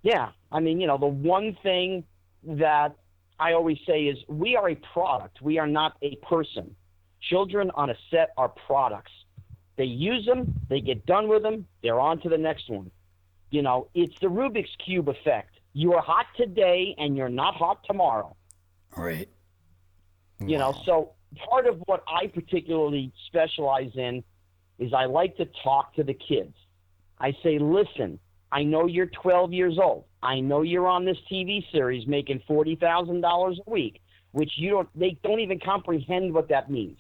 [0.04, 2.04] Yeah, I mean, you know, the one thing
[2.44, 2.96] that
[3.40, 5.42] I always say is we are a product.
[5.42, 6.76] We are not a person.
[7.22, 9.12] Children on a set are products.
[9.78, 12.92] They use them, they get done with them, they're on to the next one.
[13.52, 15.54] You know, it's the Rubik's Cube effect.
[15.74, 18.36] You are hot today and you're not hot tomorrow.
[18.96, 19.30] Right.
[20.40, 24.24] You know, so part of what I particularly specialize in
[24.80, 26.56] is I like to talk to the kids.
[27.20, 28.20] I say, listen,
[28.52, 30.06] I know you're 12 years old.
[30.22, 34.02] I know you're on this TV series making $40,000 a week,
[34.32, 37.00] which you don't, they don't even comprehend what that means.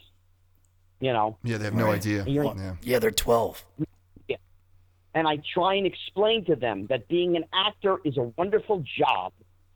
[1.00, 1.38] You know?
[1.43, 1.95] Yeah, they have no Right.
[1.95, 2.24] idea.
[2.26, 2.76] You're- Yeah.
[2.82, 3.64] Yeah, they're 12.
[4.28, 4.38] Yeah.
[5.14, 9.34] and I try and explain to them that being an actor is a wonderful job,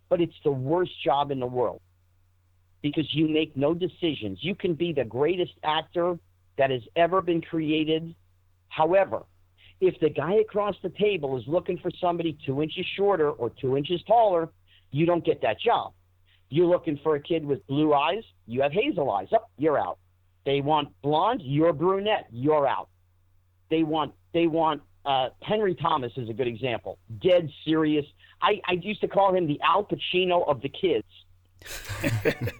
[0.09, 1.81] but it's the worst job in the world
[2.81, 4.43] because you make no decisions.
[4.43, 6.19] You can be the greatest actor
[6.57, 8.13] that has ever been created.
[8.69, 9.23] However,
[9.79, 13.77] if the guy across the table is looking for somebody two inches shorter or two
[13.77, 14.49] inches taller,
[14.91, 15.93] you don't get that job.
[16.49, 19.31] You're looking for a kid with blue eyes, you have hazel eyes.
[19.33, 19.97] Up, you're out.
[20.45, 22.89] They want blonde, you're brunette, you're out.
[23.69, 26.99] They want they want uh, Henry Thomas is a good example.
[27.21, 28.05] Dead serious.
[28.41, 31.07] I, I used to call him the Al Pacino of the kids.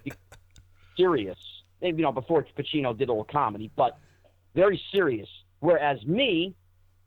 [0.96, 1.38] serious.
[1.80, 3.98] Maybe, you know, before Pacino did a little comedy, but
[4.54, 5.28] very serious.
[5.60, 6.54] Whereas me,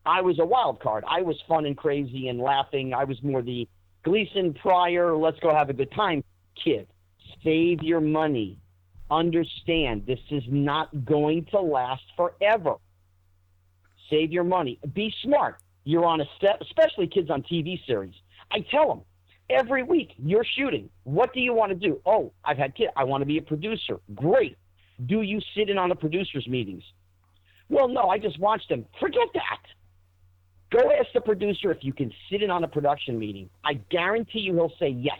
[0.05, 1.03] I was a wild card.
[1.07, 2.93] I was fun and crazy and laughing.
[2.93, 3.67] I was more the
[4.03, 6.23] Gleason Pryor, let's go have a good time
[6.63, 6.87] kid.
[7.43, 8.59] Save your money.
[9.11, 12.75] Understand this is not going to last forever.
[14.09, 14.79] Save your money.
[14.93, 15.57] Be smart.
[15.83, 18.13] You're on a set, especially kids on TV series.
[18.51, 19.01] I tell them
[19.49, 20.89] every week you're shooting.
[21.03, 22.01] What do you want to do?
[22.05, 22.91] Oh, I've had kids.
[22.95, 23.99] I want to be a producer.
[24.15, 24.57] Great.
[25.05, 26.83] Do you sit in on the producers' meetings?
[27.69, 28.85] Well, no, I just watch them.
[28.99, 29.61] Forget that.
[30.71, 33.49] Go ask the producer if you can sit in on a production meeting.
[33.63, 35.19] I guarantee you he'll say yes.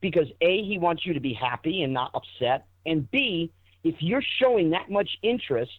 [0.00, 2.66] Because A, he wants you to be happy and not upset.
[2.86, 3.50] And B,
[3.84, 5.78] if you're showing that much interest,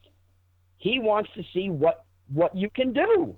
[0.77, 3.35] he wants to see what what you can do.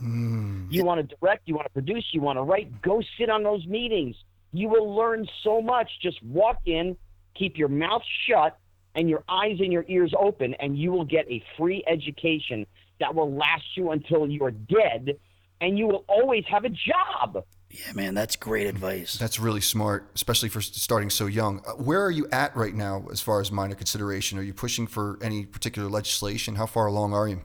[0.00, 0.72] Mm.
[0.72, 3.42] You want to direct, you want to produce, you want to write, go sit on
[3.42, 4.16] those meetings.
[4.52, 5.90] You will learn so much.
[6.00, 6.96] Just walk in,
[7.34, 8.56] keep your mouth shut
[8.94, 12.66] and your eyes and your ears open, and you will get a free education
[13.00, 15.18] that will last you until you're dead,
[15.60, 17.44] and you will always have a job.
[17.70, 19.14] Yeah, man, that's great advice.
[19.14, 21.60] That's really smart, especially for starting so young.
[21.66, 24.38] Uh, Where are you at right now as far as minor consideration?
[24.38, 26.54] Are you pushing for any particular legislation?
[26.54, 27.42] How far along are you?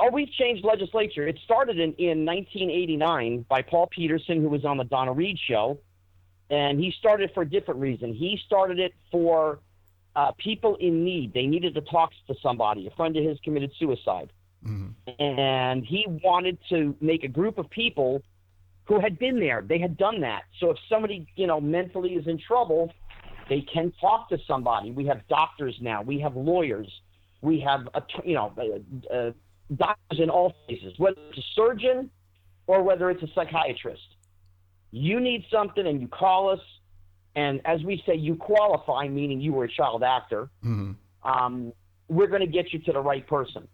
[0.00, 1.28] Oh, we've changed legislature.
[1.28, 5.78] It started in, in 1989 by Paul Petersen, who was on the Donna Reed show,
[6.50, 8.12] and he started it for a different reason.
[8.12, 9.60] He started it for
[10.16, 11.32] uh, people in need.
[11.34, 12.88] They needed to talk to somebody.
[12.88, 14.32] A friend of his committed suicide,
[15.20, 18.22] and he wanted to make a group of people
[18.92, 19.64] who had been there.
[19.66, 20.42] They had done that.
[20.60, 22.92] So if somebody, you know, mentally is in trouble,
[23.48, 24.90] they can talk to somebody.
[24.90, 26.02] We have doctors now.
[26.02, 26.88] We have lawyers.
[27.40, 29.32] We have, a, you know, uh, uh,
[29.74, 32.10] doctors in all phases, whether it's a surgeon
[32.66, 34.02] or whether it's a psychiatrist.
[34.90, 36.60] You need something and you call us.
[37.34, 40.50] And as we say, you qualify, meaning you were a child actor.
[41.24, 41.72] Um,
[42.08, 43.68] we're going to get you to the right person.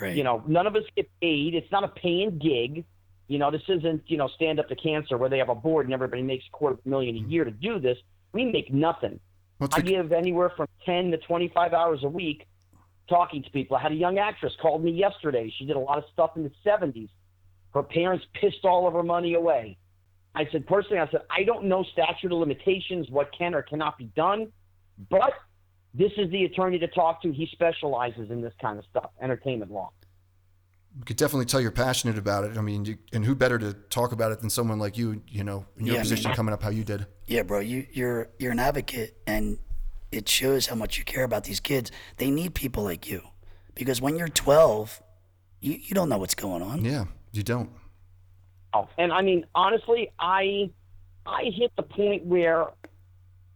[0.00, 0.16] Right.
[0.16, 1.56] You know, none of us get paid.
[1.56, 2.84] It's not a paying gig.
[3.30, 5.86] You know, this isn't, you know, stand up to cancer where they have a board
[5.86, 7.96] and everybody makes a quarter of a million a year to do this.
[8.32, 9.20] We make nothing.
[9.58, 12.48] What's I the, give anywhere from 10 to 25 hours a week
[13.08, 13.76] talking to people.
[13.76, 15.52] I had a young actress called me yesterday.
[15.56, 17.08] She did a lot of stuff in the 70s.
[17.72, 19.76] Her parents pissed all of her money away.
[20.34, 23.96] I said, personally, I said, I don't know statute of limitations, what can or cannot
[23.96, 24.50] be done,
[25.08, 25.34] but
[25.94, 27.32] this is the attorney to talk to.
[27.32, 29.92] He specializes in this kind of stuff, entertainment law.
[30.98, 32.58] You could definitely tell you're passionate about it.
[32.58, 35.22] I mean, you, and who better to talk about it than someone like you?
[35.28, 37.06] You know, in your Yeah, I position, mean- coming up how you did.
[37.26, 39.58] Yeah, bro, you you're you're an advocate, and
[40.10, 41.92] it shows how much you care about these kids.
[42.16, 43.22] They need people like you,
[43.74, 45.00] because when you're 12,
[45.60, 46.84] you you don't know what's going on.
[46.84, 47.70] Yeah, you don't.
[48.74, 50.70] Oh, and I mean, honestly, I
[51.24, 52.66] I hit the point where,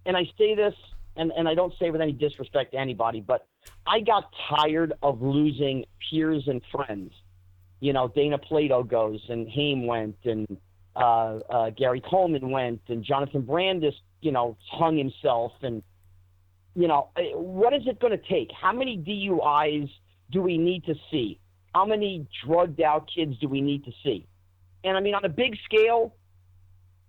[0.07, 0.75] and I say this,
[1.17, 3.47] and, and I don't say with any disrespect to anybody, but
[3.87, 7.13] I got tired of losing peers and friends.
[7.85, 10.47] You know, Dana Plato goes, and Haim went, and
[10.97, 15.83] uh, uh, Gary Coleman went, and Jonathan Brandis, you know, hung himself, and
[16.75, 18.49] you know, eh, what is it going to take?
[18.59, 19.91] How many DUIs
[20.31, 21.39] do we need to see?
[21.75, 24.27] How many drugged out kids do we need to see?
[24.83, 26.15] And I mean, on a big scale,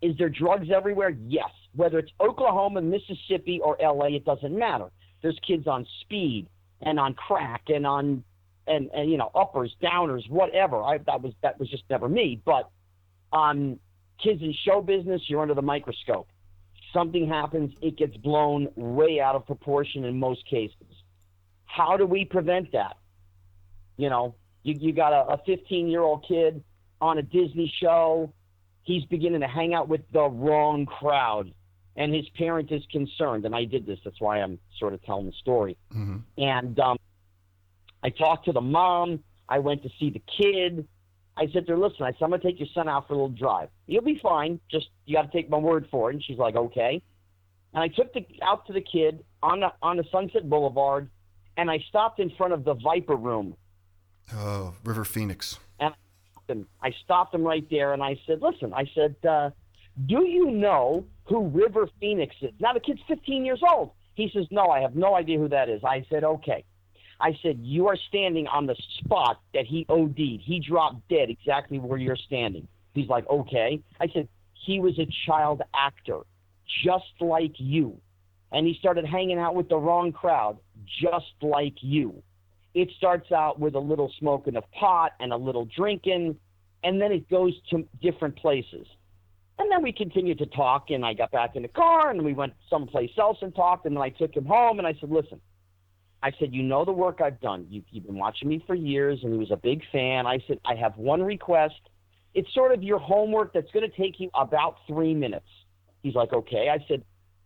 [0.02, 1.16] is there drugs everywhere?
[1.26, 1.52] Yes.
[1.74, 4.90] Whether it's Oklahoma, Mississippi, or LA, it doesn't matter.
[5.22, 6.48] There's kids on speed
[6.82, 8.26] and on crack and on
[8.68, 10.82] and, and you know uppers, downers, whatever.
[10.82, 12.42] I that was that was just never me.
[12.44, 12.70] But
[13.32, 13.80] um,
[14.24, 16.28] kids in show business, you're under the microscope.
[16.94, 20.88] Something happens, it gets blown way out of proportion in most cases.
[21.66, 22.96] How do we prevent that?
[23.98, 26.64] You know, you, you got a 15 year old kid
[27.02, 28.32] on a Disney show.
[28.84, 31.52] He's beginning to hang out with the wrong crowd.
[31.98, 33.46] and his parent is concerned.
[33.46, 34.00] And I did this.
[34.04, 35.78] That's why I'm sort of telling the story.
[36.38, 36.98] And um,
[38.06, 39.24] I talked to the mom.
[39.50, 40.88] I went to see the kid.
[41.36, 43.14] I said to her, listen, I said, I'm going to take your son out for
[43.14, 43.70] a little drive.
[43.88, 44.60] You'll be fine.
[44.70, 46.14] Just, you got to take my word for it.
[46.14, 47.02] And she's like, okay.
[47.74, 51.10] And I took the out to the kid on the, on the Sunset Boulevard,
[51.58, 53.56] and I stopped in front of the Viper Room.
[54.36, 55.58] Oh, River Phoenix.
[55.80, 59.50] And I stopped him right there, and I said, listen, I said, uh,
[60.06, 62.52] do you know who River Phoenix is?
[62.60, 63.94] Now, the kid's 15 years old.
[64.14, 65.84] He says, no, I have no idea who that is.
[65.84, 66.64] I said, okay.
[67.20, 70.42] I said, you are standing on the spot that he OD'd.
[70.44, 72.68] He dropped dead exactly where you're standing.
[72.94, 73.82] He's like, okay.
[74.00, 76.22] I said, he was a child actor,
[76.84, 77.98] just like you.
[78.52, 80.58] And he started hanging out with the wrong crowd,
[81.02, 82.22] just like you.
[82.74, 86.38] It starts out with a little smoking of pot and a little drinking,
[86.84, 88.88] and then it goes to different places.
[89.58, 92.34] And then we continued to talk, and I got back in the car, and we
[92.34, 95.40] went someplace else and talked, and then I took him home, and I said, listen,
[96.24, 97.68] I said, you know the work I've done.
[97.70, 100.26] You, you've been watching me for years, and he was a big fan.
[100.26, 101.76] I said, I have one request.
[102.34, 105.48] It's sort of your homework that's going to take you about three minutes.
[106.02, 106.70] He's like, okay.
[106.70, 107.04] I said,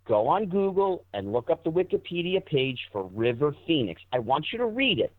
[0.08, 4.02] go on Google and look up the Wikipedia page for River Phoenix.
[4.12, 5.14] I want you to read it.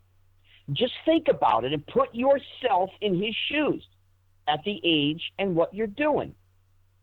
[0.72, 3.86] Just think about it and put yourself in his shoes
[4.48, 6.34] at the age and what you're doing.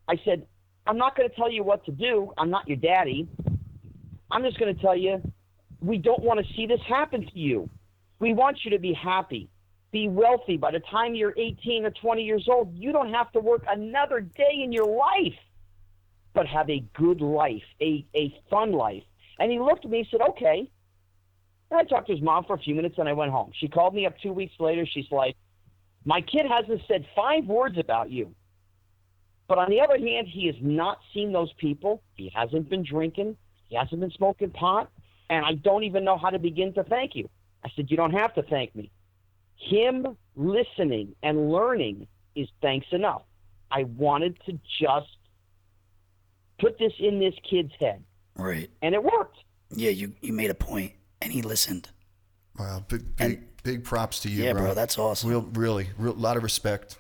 [0.07, 0.45] I said,
[0.85, 2.31] I'm not going to tell you what to do.
[2.37, 3.27] I'm not your daddy.
[4.31, 5.21] I'm just going to tell you,
[5.81, 7.69] we don't want to see this happen to you.
[8.19, 9.49] We want you to be happy,
[9.91, 10.57] be wealthy.
[10.57, 14.21] By the time you're 18 or 20 years old, you don't have to work another
[14.21, 15.37] day in your life,
[16.33, 19.03] but have a good life, a, a fun life.
[19.39, 20.69] And he looked at me and said, okay.
[21.69, 23.51] And I talked to his mom for a few minutes and I went home.
[23.59, 24.85] She called me up two weeks later.
[24.85, 25.35] She's like,
[26.05, 28.33] my kid hasn't said five words about you.
[29.47, 32.01] But on the other hand, he has not seen those people.
[32.15, 33.37] He hasn't been drinking.
[33.69, 34.89] He hasn't been smoking pot.
[35.29, 37.29] And I don't even know how to begin to thank you.
[37.65, 38.91] I said, You don't have to thank me.
[39.55, 40.05] Him
[40.35, 43.23] listening and learning is thanks enough.
[43.71, 45.09] I wanted to just
[46.59, 48.03] put this in this kid's head.
[48.35, 48.69] Right.
[48.81, 49.37] And it worked.
[49.71, 51.89] Yeah, you, you made a point, and he listened.
[52.57, 54.61] Wow, big big big props to you, Yeah, bro.
[54.63, 55.29] bro, that's awesome.
[55.29, 56.97] Real, really, real, lot of respect.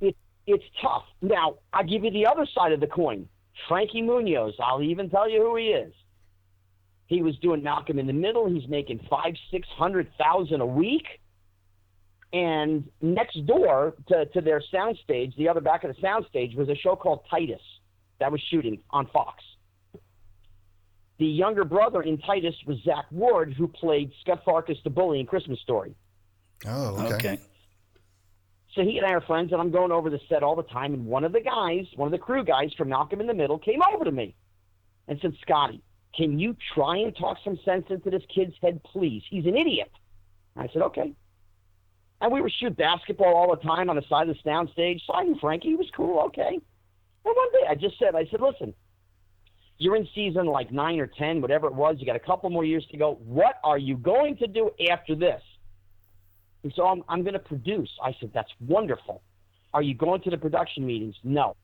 [0.00, 0.16] it,
[0.46, 1.04] it's tough.
[1.22, 3.28] Now, I'll give you the other side of the coin.
[3.68, 5.92] Frankie Muniz, I'll even tell you who he is.
[7.10, 8.48] He was doing Malcolm in the Middle.
[8.48, 11.06] He's making five, six hundred thousand a week.
[12.32, 16.76] And next door to, to their soundstage, the other back of the soundstage, was a
[16.76, 17.60] show called Titus
[18.20, 19.42] that was shooting on Fox.
[21.18, 25.26] The younger brother in Titus was Zach Ward, who played Scut Farkus the bully in
[25.26, 25.96] Christmas Story.
[26.64, 27.14] Oh, okay.
[27.14, 27.40] Okay.
[28.76, 30.94] So he and I are friends, and I'm going over the set all the time.
[30.94, 33.58] And one of the guys, one of the crew guys from Malcolm in the Middle,
[33.58, 34.36] came over to me
[35.08, 35.82] and said, Scotty,
[36.14, 39.22] can you try and talk some sense into this kid's head, please?
[39.30, 39.90] He's an idiot.
[40.56, 41.14] I said, okay.
[42.20, 45.02] And we would shoot basketball all the time on the side of the sound stage.
[45.06, 45.68] So I knew Frankie.
[45.68, 46.58] He was cool, okay.
[47.24, 48.74] And one day I just said, I said, listen,
[49.78, 51.96] you're in season like nine or 10, whatever it was.
[51.98, 53.18] You got a couple more years to go.
[53.24, 55.40] What are you going to do after this?
[56.62, 57.90] And so I'm, I'm going to produce.
[58.02, 59.22] I said, that's wonderful.
[59.72, 61.14] Are you going to the production meetings?
[61.24, 61.56] No.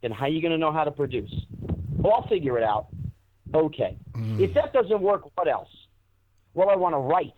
[0.00, 1.32] Then how are you going to know how to produce?
[1.98, 2.86] Well, I'll figure it out.
[3.54, 3.96] Okay.
[4.12, 4.40] Mm.
[4.40, 5.68] If that doesn't work, what else?
[6.54, 7.34] Well, I want to write.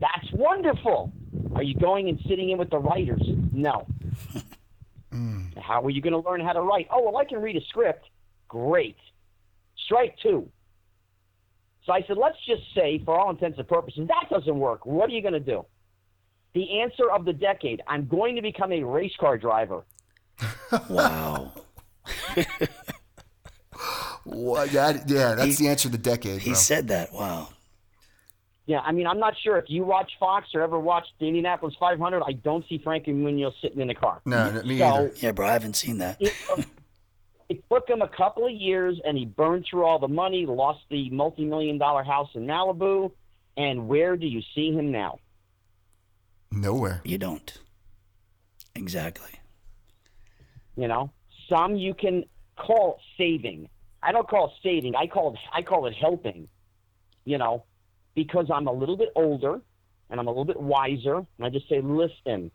[0.00, 1.12] That's wonderful.
[1.54, 3.22] Are you going and sitting in with the writers?
[3.52, 3.86] No.
[5.12, 5.56] Mm.
[5.56, 6.88] How are you going to learn how to write?
[6.90, 8.06] Oh, well, I can read a script.
[8.48, 8.96] Great.
[9.84, 10.48] Strike two.
[11.84, 14.84] So I said, let's just say, for all intents and purposes, that doesn't work.
[14.84, 15.64] What are you going to do?
[16.54, 19.84] The answer of the decade I'm going to become a race car driver.
[20.90, 21.52] Wow.
[24.26, 26.54] What, that, yeah, that's He- the answer of the decade, he bro.
[26.58, 27.12] said that.
[27.12, 27.48] Wow.
[28.66, 31.76] Yeah, I mean, I'm not sure if you watch Fox or ever watched the Indianapolis
[31.78, 32.22] 500.
[32.26, 34.20] I don't see Frankie Muniz sitting in the car.
[34.24, 35.12] no, no, me so either.
[35.20, 36.16] Yeah, bro, I haven't seen that.
[36.20, 36.62] it, uh,
[37.48, 40.80] it took him a couple of years, and he burned through all the money, lost
[40.90, 43.12] the multi-million dollar house in Malibu,
[43.56, 45.20] and where do you see him now?
[46.50, 47.02] Nowhere.
[47.04, 47.56] You don't.
[48.74, 49.30] Exactly.
[50.76, 51.12] You know,
[51.48, 52.24] some you can
[52.56, 53.68] call saving.
[54.06, 54.94] I don't call it saving.
[54.94, 56.48] I call it I call it helping.
[57.24, 57.64] You know,
[58.14, 59.60] because I'm a little bit older
[60.08, 62.52] and I'm a little bit wiser, and I just say, listen,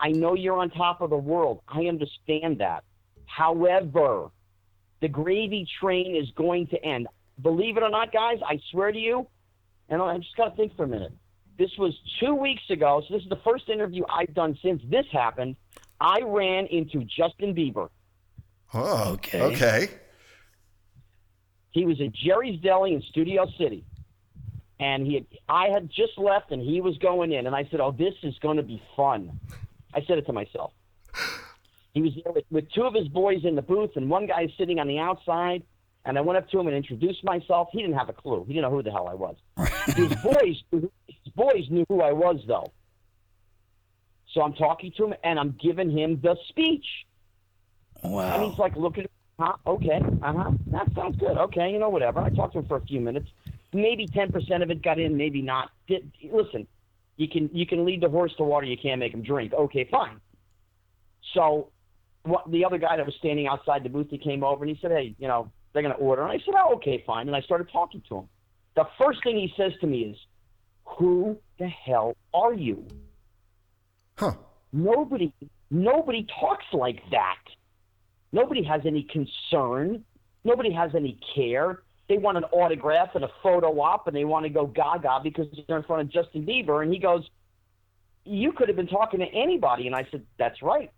[0.00, 1.60] I know you're on top of the world.
[1.68, 2.84] I understand that.
[3.26, 4.30] However,
[5.02, 7.06] the gravy train is going to end.
[7.42, 9.26] Believe it or not, guys, I swear to you,
[9.90, 11.12] and I just got to think for a minute.
[11.58, 15.04] This was two weeks ago, so this is the first interview I've done since this
[15.12, 15.56] happened.
[16.00, 17.90] I ran into Justin Bieber.
[18.72, 19.42] Oh, Okay.
[19.42, 19.88] Okay.
[21.78, 23.84] He was at Jerry's Deli in Studio City,
[24.80, 27.78] and he had, I had just left, and he was going in, and I said,
[27.78, 29.38] "Oh, this is going to be fun."
[29.94, 30.72] I said it to myself.
[31.94, 34.52] He was there with, with two of his boys in the booth, and one guy
[34.58, 35.62] sitting on the outside.
[36.04, 37.68] And I went up to him and introduced myself.
[37.70, 38.44] He didn't have a clue.
[38.46, 39.36] He didn't know who the hell I was.
[39.94, 42.72] his boys, his boys knew who I was, though.
[44.32, 46.86] So I'm talking to him, and I'm giving him the speech.
[48.02, 48.34] Wow.
[48.34, 49.06] And he's like looking,
[49.38, 49.54] huh?
[49.66, 50.50] Okay, uh huh.
[50.72, 51.36] That sounds good.
[51.36, 52.20] Okay, you know, whatever.
[52.20, 53.28] I talked to him for a few minutes.
[53.72, 55.70] Maybe ten percent of it got in, maybe not.
[55.86, 56.66] Did, listen,
[57.16, 59.52] you can you can lead the horse to water, you can't make him drink.
[59.52, 60.20] Okay, fine.
[61.34, 61.70] So,
[62.22, 64.80] what the other guy that was standing outside the booth, he came over and he
[64.80, 67.40] said, "Hey, you know, they're gonna order." And I said, "Oh, okay, fine." And I
[67.42, 68.28] started talking to him.
[68.76, 70.16] The first thing he says to me is,
[70.98, 72.86] "Who the hell are you?"
[74.18, 74.32] Huh.
[74.72, 75.32] Nobody
[75.70, 77.38] nobody talks like that.
[78.32, 80.04] Nobody has any concern.
[80.44, 81.82] Nobody has any care.
[82.08, 85.46] They want an autograph and a photo op and they want to go gaga because
[85.66, 87.28] they're in front of Justin Bieber and he goes,
[88.24, 90.90] You could have been talking to anybody and I said, That's right.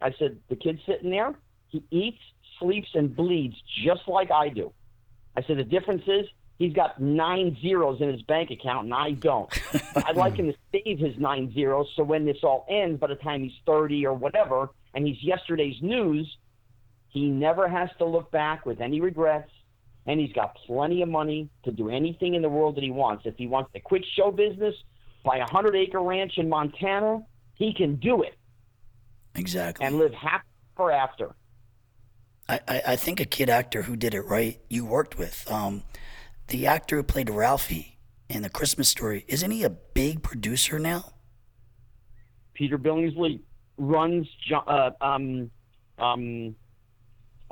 [0.00, 1.34] I said, The kid's sitting there,
[1.68, 2.20] he eats,
[2.58, 4.72] sleeps, and bleeds just like I do.
[5.36, 6.26] I said the difference is
[6.58, 9.50] he's got nine zeros in his bank account and I don't.
[9.94, 13.06] But I'd like him to save his nine zeros so when this all ends, by
[13.06, 16.36] the time he's 30 or whatever, and he's yesterday's news,
[17.12, 19.50] he never has to look back with any regrets.
[20.06, 23.24] And he's got plenty of money to do anything in the world that he wants.
[23.24, 24.74] If he wants to quit show business,
[25.24, 27.20] buy a hundred acre ranch in Montana,
[27.54, 28.34] he can do it
[29.36, 29.86] Exactly.
[29.86, 30.44] and live happy
[30.76, 31.34] ever after.
[32.48, 35.48] I, I, I think a kid actor who did it right, you worked with.
[35.48, 35.84] Um,
[36.48, 37.98] the actor who played Ralphie
[38.28, 41.12] in the Christmas story, isn't he a big producer now?
[42.54, 43.40] Peter Billingsley
[43.78, 44.26] runs
[44.66, 45.50] uh, um
[45.98, 46.54] um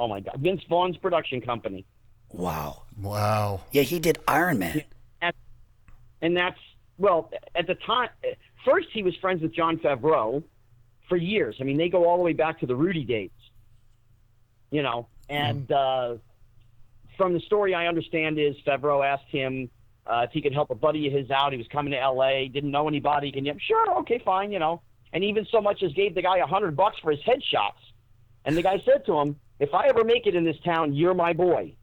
[0.01, 1.85] oh my god Vince Vaughn's production company,
[2.33, 2.83] Wow.
[3.01, 3.63] Wow.
[3.73, 4.83] Yeah, he did Iron Man.
[6.23, 6.59] and that's
[6.99, 8.09] well at the time.
[8.65, 10.43] First, he was friends with Jon Favreau
[11.09, 11.57] for years.
[11.61, 13.31] I mean, they go all the way back to the Rudy days.
[14.71, 16.17] You know, and uh,
[17.17, 19.69] from the story I understand is Favreau asked him
[20.07, 21.53] uh, if he could help a buddy of his out.
[21.53, 22.49] He was coming to L.A.
[22.49, 23.33] Didn't know anybody.
[23.33, 23.55] Can you?
[23.59, 24.53] Sure, okay, fine.
[24.53, 24.83] You know,
[25.13, 27.83] and even so much as gave the guy a hundred bucks for his headshots.
[28.45, 31.15] And the guy said to him, "If I ever make it in this town, you're
[31.15, 31.75] my boy."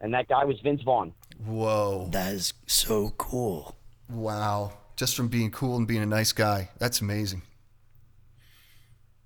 [0.00, 1.12] And that guy was Vince Vaughn.
[1.44, 2.08] Whoa.
[2.10, 3.76] That is so cool.
[4.08, 4.72] Wow.
[4.96, 6.70] Just from being cool and being a nice guy.
[6.78, 7.42] That's amazing.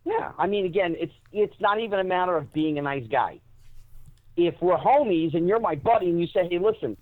[0.06, 3.40] Yeah, I mean, again, it's it's not even a matter of being a nice guy.
[4.36, 6.96] If we're homies and you're my buddy and you say, "Hey, listen,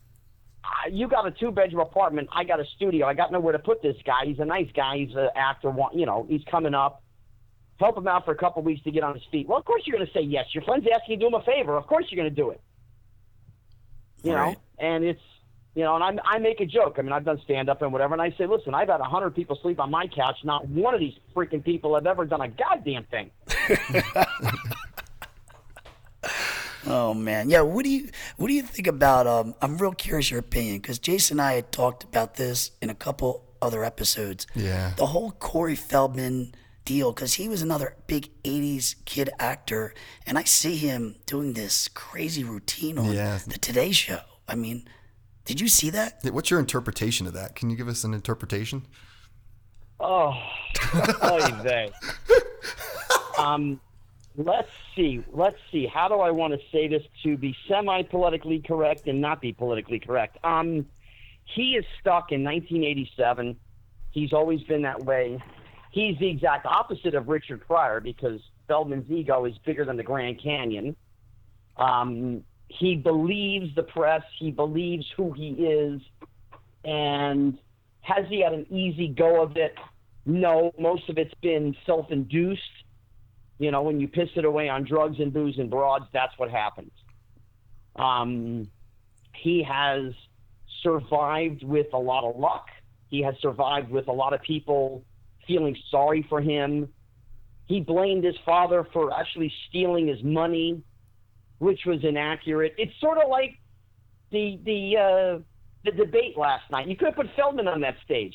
[0.65, 3.59] uh, you got a two bedroom apartment, I got a studio, I got nowhere to
[3.59, 4.25] put this guy.
[4.25, 7.03] He's a nice guy, he's an actor, you know, he's coming up.
[7.81, 9.83] Help him out for a couple weeks to get on his feet." Well, of course
[9.87, 10.47] you're going to say yes.
[10.55, 11.77] Your friend's asking you to do him a favor.
[11.77, 12.61] Of course you're going to do it.
[14.23, 14.53] You Right.
[14.53, 15.21] know, and it's
[15.75, 16.97] you know, and I I make a joke.
[16.99, 19.05] I mean, I've done stand up and whatever, and I say, "Listen, I've had a
[19.05, 20.37] hundred people sleep on my couch.
[20.45, 23.31] Not one of these freaking people have ever done a goddamn thing."
[26.87, 27.63] Oh man, yeah.
[27.63, 29.27] What do you what do you think about?
[29.27, 32.91] Um, I'm real curious your opinion because Jason and I had talked about this in
[32.91, 34.47] a couple other episodes.
[34.55, 34.93] Yeah.
[34.99, 36.55] The whole Corey Feldman
[36.85, 39.95] deal because he was another big '80s kid actor,
[40.27, 43.39] and I see him doing this crazy routine on Yeah.
[43.47, 44.21] the Today Show.
[44.49, 44.87] I mean,
[45.45, 46.21] did you see that?
[46.23, 47.55] Yeah, What's your interpretation of that?
[47.55, 48.87] Can you give us an interpretation?
[50.01, 50.35] Oh,
[51.23, 51.91] oy vey.
[53.37, 53.81] Um,
[54.37, 55.25] let's see.
[55.33, 55.87] Let's see.
[55.87, 59.99] How do I want to say this to be semi-politically correct and not be politically
[59.99, 60.39] correct?
[60.45, 60.87] Um,
[61.45, 63.57] he is stuck in 1987.
[64.13, 65.43] He's always been that way.
[65.95, 70.43] He's the exact opposite of Richard Pryor because Feldman's ego is bigger than the Grand
[70.43, 70.97] Canyon.
[71.77, 74.23] Um, he believes the press.
[74.41, 76.01] He believes who he is,
[76.85, 77.57] and
[78.01, 79.77] has he had an easy go of it?
[80.27, 82.61] No, most of it's been self-induced.
[83.61, 86.51] You know, when you piss it away on drugs and booze and broads, that's what
[86.51, 86.91] happens.
[87.95, 88.67] Um,
[89.33, 90.13] he has
[90.83, 92.67] survived with a lot of luck.
[93.11, 95.05] He has survived with a lot of people
[95.47, 96.89] feeling sorry for him.
[97.67, 100.83] He blamed his father for actually stealing his money,
[101.59, 102.75] which was inaccurate.
[102.77, 103.59] It's sort of like
[104.31, 105.39] the the uh,
[105.85, 106.89] the debate last night.
[106.89, 108.35] You could have put Feldman on that stage.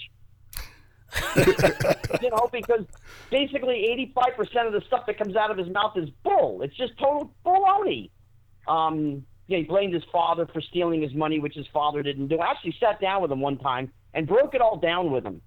[2.22, 2.86] you know, because
[3.32, 6.62] basically 85% of the stuff that comes out of his mouth is bull.
[6.62, 8.12] It's just total baloney.
[8.68, 12.38] Um, yeah, he blamed his father for stealing his money, which his father didn't do.
[12.38, 15.42] I actually sat down with him one time and broke it all down with him.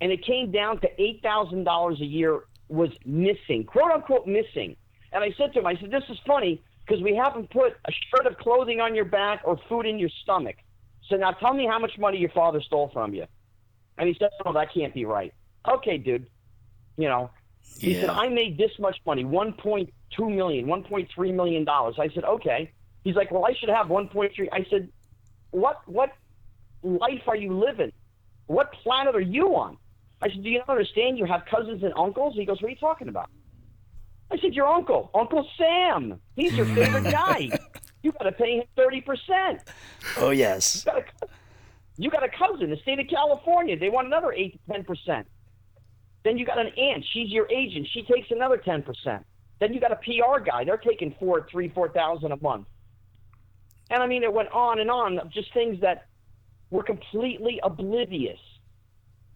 [0.00, 4.76] And it came down to $8,000 a year was missing, quote unquote missing.
[5.12, 6.62] And I said to him, I said, this is funny.
[6.86, 10.10] because we haven't put a shirt of clothing on your back or food in your
[10.22, 10.56] stomach.
[11.08, 13.26] So now tell me how much money your father stole from you.
[13.98, 15.32] And he said, "Oh, that can't be right."
[15.66, 16.28] Okay, dude.
[16.96, 17.30] You know,
[17.78, 19.90] he said, "I made this much money, 1.2
[20.28, 22.70] million, 1.3 million dollars." I said, "Okay."
[23.04, 24.88] He's like, "Well, I should have 1.3." I said,
[25.50, 26.12] "What what
[26.82, 27.92] life are you living?
[28.46, 29.78] What planet are you on?"
[30.22, 31.18] I said, "Do you not understand?
[31.18, 33.30] You have cousins and uncles." He goes, "What are you talking about?"
[34.30, 36.20] I said, "Your uncle, Uncle Sam.
[36.34, 37.50] He's your favorite guy.
[38.02, 39.60] You got to pay him thirty percent.
[40.18, 40.84] Oh yes.
[40.86, 41.26] You got a,
[41.98, 43.78] you got a cousin, in the state of California.
[43.78, 45.26] They want another eight to ten percent.
[46.24, 47.04] Then you got an aunt.
[47.12, 47.86] She's your agent.
[47.92, 49.24] She takes another ten percent.
[49.60, 50.64] Then you got a PR guy.
[50.64, 52.66] They're taking four, three, four thousand a month.
[53.90, 56.06] And I mean, it went on and on of just things that
[56.70, 58.40] were completely oblivious.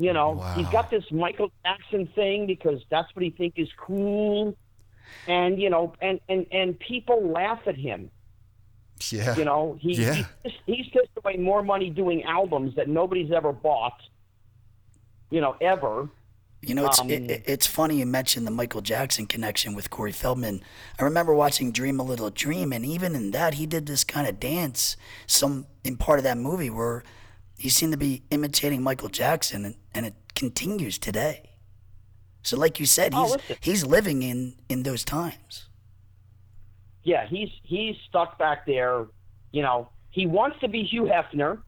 [0.00, 0.54] You know, Wow.
[0.54, 4.56] he's got this Michael Jackson thing because that's what he think is cool,
[5.28, 8.10] and you know, and and and people laugh at him.
[9.10, 9.36] Yeah.
[9.36, 10.24] You know, he, Yeah.
[10.42, 14.00] he's, he's pissed away more money doing albums that nobody's ever bought.
[15.30, 16.08] You know, ever.
[16.62, 20.12] You know, it's Um, it- it's funny you mentioned the Michael Jackson connection with Corey
[20.12, 20.62] Feldman.
[20.98, 24.26] I remember watching Dream a Little Dream, and even in that, he did this kind
[24.26, 24.96] of dance.
[25.26, 27.02] Some in part of that movie where
[27.60, 31.50] he seemed to be imitating Michael Jackson, and, and it continues today.
[32.42, 33.56] So, like you said, Oh, he's listen.
[33.60, 35.68] he's living in in those times.
[37.02, 39.06] Yeah, he's he's stuck back there.
[39.52, 41.58] You know, he wants to be Hugh Hefner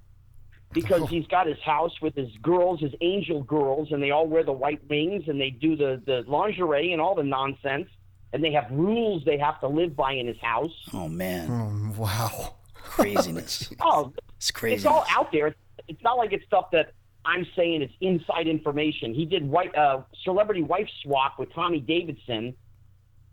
[0.73, 4.45] because he's got his house with his girls, his angel girls, and they all wear
[4.45, 7.89] the white wings and they do the the lingerie and all the nonsense,
[8.33, 10.73] and they have rules they have to live by in his house.
[10.93, 12.55] Oh man, Mm, wow.
[12.75, 13.71] craziness!
[13.81, 14.77] Oh, It's crazy.
[14.77, 15.55] it's all out there.
[15.93, 16.95] It's not like it's stuff that
[17.27, 19.15] I'm saying it's inside information.
[19.15, 22.55] He did white uh, celebrity wife swap with Tommy Davidson,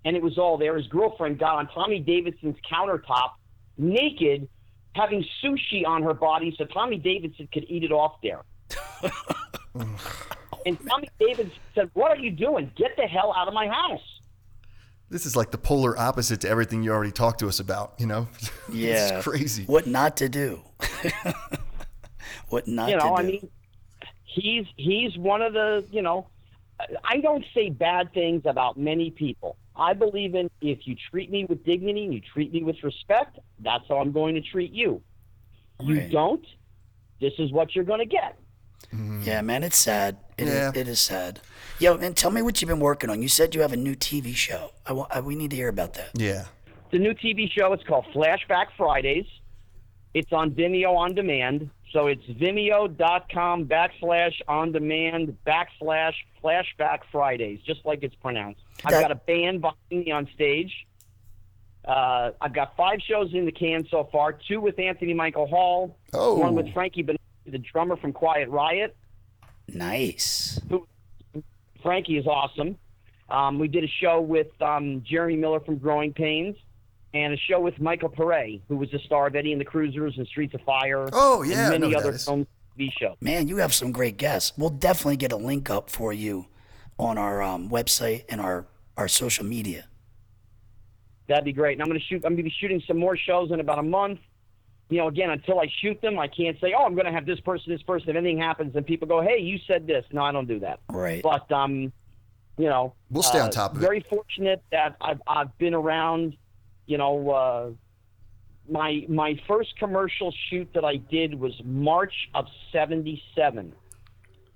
[0.04, 0.76] and it was all there.
[0.76, 3.32] His girlfriend got on Tommy Davidson's countertop
[3.78, 4.50] naked,
[4.94, 8.42] having sushi on her body, so Tommy Davidson could eat it off there.
[10.66, 12.72] and Tommy Davidson said, "What are you doing?
[12.76, 14.02] Get the hell out of my house!"
[15.10, 18.06] This is like the polar opposite to everything you already talked to us about, you
[18.06, 18.28] know?
[18.72, 19.64] Yeah, it's crazy.
[19.64, 20.62] What not to do?
[22.50, 23.22] what not you to know, do?
[23.22, 23.50] I mean,
[24.26, 26.28] he's he's one of the you know.
[27.04, 29.58] I don't say bad things about many people.
[29.76, 33.38] I believe in if you treat me with dignity and you treat me with respect,
[33.60, 35.02] that's how I'm going to treat you.
[35.82, 36.10] You Right.
[36.12, 36.46] don't,
[37.20, 38.38] this is what you're going to get.
[38.94, 39.24] Mm-hmm.
[39.24, 40.18] Yeah, man, it's sad.
[40.38, 40.72] It is- Yeah.
[40.74, 41.42] it is sad.
[41.80, 43.22] Yo, and tell me what you've been working on.
[43.22, 44.72] You said you have a new TV show.
[44.86, 46.12] I, wa- I we need to hear about that.
[46.14, 46.46] Yeah.
[46.92, 49.26] The new TV show it's called Flashback Fridays.
[50.14, 51.70] It's on Vimeo on demand.
[51.92, 56.14] So it's vimeo.com backslash on demand backslash
[56.44, 58.62] flashback Fridays, just like it's pronounced.
[58.86, 60.72] I've got a band behind me on stage.
[61.86, 64.34] Uh, I've got five shows in the can so far.
[64.34, 65.98] Two with Anthony Michael Hall.
[66.14, 66.36] Oh.
[66.36, 67.18] One with Frankie Banali,
[67.48, 68.96] the drummer from Quiet Riot.
[69.68, 70.60] Nice.
[71.82, 72.78] Frankie is awesome.
[73.30, 76.56] Um, we did a show with um, Jeremy Miller from Growing Pains,
[77.14, 80.18] and a show with Michael Pare, who was the star of Eddie and the Cruisers
[80.18, 81.08] and Streets of Fire.
[81.14, 82.26] Oh, yeah, and many who other that is.
[82.26, 82.48] films,
[82.78, 83.16] TV shows.
[83.22, 84.54] Man, you have some great guests.
[84.58, 86.48] We'll definitely get a link up for you
[86.98, 89.86] on our um, website and our, our social media.
[91.28, 91.74] That'd be great.
[91.74, 92.24] And I'm going to shoot.
[92.26, 94.20] I'm going to be shooting some more shows in about a month.
[94.90, 97.28] You know, again, until I shoot them, I can't say, "Oh, I'm going to have
[97.28, 100.24] this person, this person." If anything happens, and people go, "Hey, you said this," no,
[100.24, 100.80] I don't do that.
[100.90, 101.22] Right.
[101.22, 101.94] But um,
[102.58, 103.82] you know, We'll stay on uh, top of it.
[103.82, 106.36] Very fortunate that I've I've been around.
[106.90, 107.70] You know, uh,
[108.68, 113.74] my my first commercial shoot that I did was March of '77.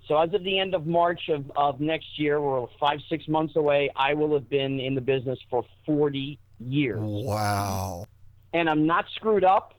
[0.08, 3.56] So as of the end of March of, of next year, we're five six months
[3.56, 3.92] away.
[3.96, 8.06] I will have been in the business for 40 years, Wow.
[8.52, 9.76] and I'm not screwed up.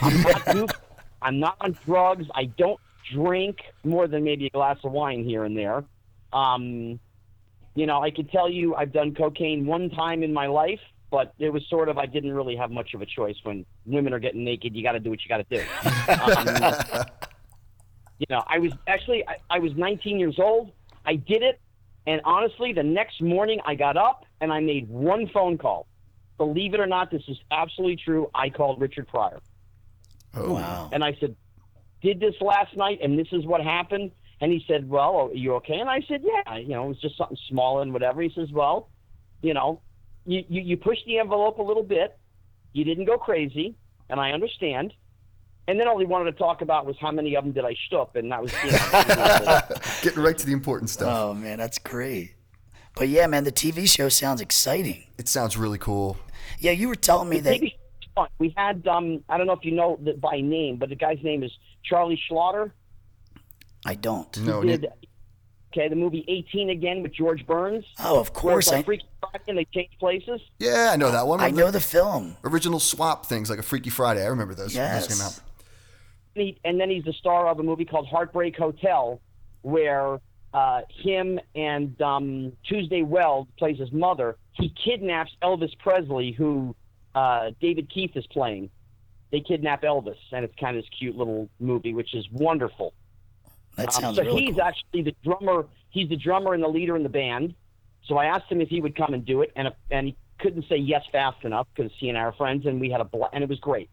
[0.00, 0.74] I'm not goofy.
[1.22, 2.26] I'm not on drugs.
[2.34, 2.80] I don't
[3.14, 5.84] drink more than maybe a glass of wine here and there.
[6.32, 6.98] Um,
[7.76, 10.80] you know, I could tell you I've done cocaine one time in my life,
[11.12, 13.36] but it was sort of I didn't really have much of a choice.
[13.42, 15.62] When women are getting naked, you got to do what you got to do.
[16.10, 17.04] Um,
[18.18, 20.72] you know, I was actually I, I was 19 years old.
[21.04, 21.60] I did it,
[22.06, 25.86] and honestly, the next morning I got up and I made one phone call.
[26.38, 28.30] Believe it or not, this is absolutely true.
[28.34, 29.40] I called Richard Pryor.
[30.34, 30.54] Oh.
[30.54, 30.88] wow.
[30.94, 31.36] And I said,
[32.00, 35.56] "Did this last night, and this is what happened." And he said, "Well, are you
[35.56, 38.32] okay?" And I said, "Yeah, you know, it was just something small and whatever." He
[38.34, 38.88] says, "Well,
[39.42, 39.82] you know,
[40.24, 42.18] you you, you pushed the envelope a little bit.
[42.72, 43.74] You didn't go crazy,
[44.08, 44.92] and I understand."
[45.68, 47.76] And then all he wanted to talk about was how many of them did I
[47.88, 49.60] shtup, and that was you know,
[50.02, 51.16] Getting right to the important stuff.
[51.16, 52.34] Oh man, that's great.
[52.96, 55.04] But yeah, man, the TV show sounds exciting.
[55.18, 56.18] It sounds really cool.
[56.58, 57.50] Yeah, you were telling me that.
[57.50, 57.76] Maybe
[58.14, 58.28] fun.
[58.38, 61.22] We had um I don't know if you know the, by name, but the guy's
[61.22, 61.52] name is
[61.84, 62.72] Charlie Schlatter.
[63.84, 64.36] I don't.
[64.38, 64.92] No, Did Nick-
[65.72, 67.84] okay the movie 18 again with George Burns.
[68.02, 68.66] Oh, of course.
[68.66, 70.40] it's I, like Freaky Friday and they change places.
[70.58, 71.40] yeah, I know that one.
[71.40, 72.36] I know the film.
[72.44, 74.22] original swap things like a Freaky Friday.
[74.22, 74.74] I remember those.
[74.74, 75.38] when those came Yes.
[75.38, 75.42] out.
[76.34, 79.20] And, he, and then he's the star of a movie called Heartbreak Hotel,
[79.62, 80.18] where
[80.54, 84.36] uh, him and um, Tuesday Weld plays his mother.
[84.52, 86.74] He kidnaps Elvis Presley, who
[87.14, 88.70] uh, David Keith is playing.
[89.30, 92.92] They kidnap Elvis, and it's kind of this cute little movie, which is wonderful.
[93.76, 94.62] That Um, so really he's cool.
[94.62, 95.66] actually the drummer.
[95.90, 97.54] He's the drummer and the leader in the band.
[98.04, 100.68] So I asked him if he would come and do it, and and he couldn't
[100.68, 103.24] say yes fast enough because he and I are friends, and we had a bl-
[103.32, 103.88] and it was great.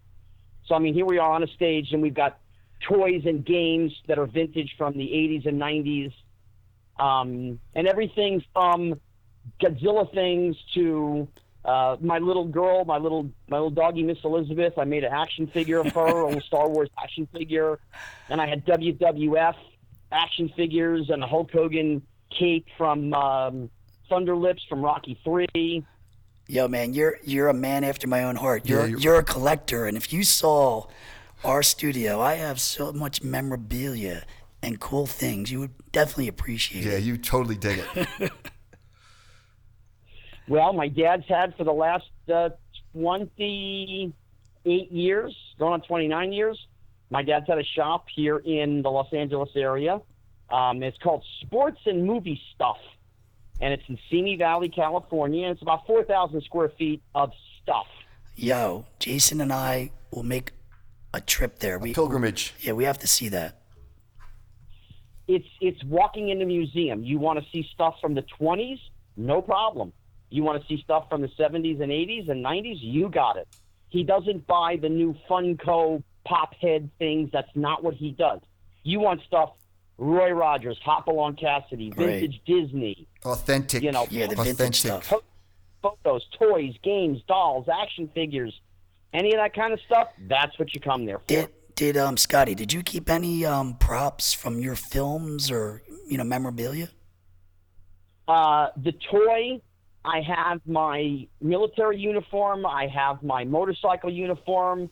[0.66, 2.40] So I mean, here we are on a stage, and we've got
[2.82, 6.14] toys and games that are vintage from the 80s and 90s,
[7.00, 9.00] um, and everything from
[9.62, 11.28] Godzilla things to
[11.70, 14.74] uh, my little girl, my little my little doggy Miss Elizabeth.
[14.78, 17.80] I made an action figure of her, a little Star Wars action figure,
[18.30, 19.56] and I had WWF
[20.12, 22.02] action figures and a Hulk Hogan
[22.38, 23.70] cape from um,
[24.10, 25.84] Thunder Lips from Rocky Three.
[26.48, 28.68] Yo, man, you're you're a man after my own heart.
[28.68, 30.88] You're Yeah, you're, you're- a collector, and if you saw
[31.44, 34.24] our studio, I have so much memorabilia
[34.62, 35.52] and cool things.
[35.52, 37.00] You would definitely appreciate Yeah, it.
[37.02, 38.32] Yeah, you totally dig it.
[40.50, 42.50] Well, my dad's had for the last uh,
[42.94, 46.68] 28 years, going on 29 years.
[47.12, 50.02] My dad's had a shop here in the Los Angeles area.
[50.50, 52.78] Um, it's called Sports and Movie Stuff,
[53.62, 55.46] and it's in Simi Valley, California.
[55.46, 57.32] And it's about 4,000 square feet of
[57.62, 57.86] stuff.
[58.36, 60.54] Yo, Jason and I will make
[61.14, 61.78] a trip there.
[61.78, 62.56] We Pilgrimage.
[62.60, 63.62] yeah, we have to see that.
[65.28, 67.04] It's it's walking in the museum.
[67.04, 68.80] You want to see stuff from the 20s?
[69.16, 69.94] No problem.
[70.30, 72.78] You want to see stuff from the 70s and 80s and 90s?
[72.80, 73.48] You got it.
[73.90, 77.30] He doesn't buy the new Funko pop head things.
[77.34, 78.40] That's not what he does.
[78.84, 79.52] You want stuff
[79.98, 82.20] Roy Rogers, Hopalong Cassidy, Right.
[82.22, 83.84] vintage Disney, Authentic.
[83.84, 84.58] You know, Yeah, the authentic.
[84.58, 85.14] vintage stuff.
[85.82, 88.54] photos, toys, games, dolls, action figures,
[89.14, 90.10] any of that kind of stuff.
[90.28, 91.26] That's what you come there for.
[91.28, 92.54] Did did um Scotty?
[92.56, 96.90] Did you keep any um props from your films or you know memorabilia?
[98.28, 99.60] Uh, the toy,
[100.06, 102.66] I have my military uniform.
[102.66, 104.90] I have my motorcycle uniform.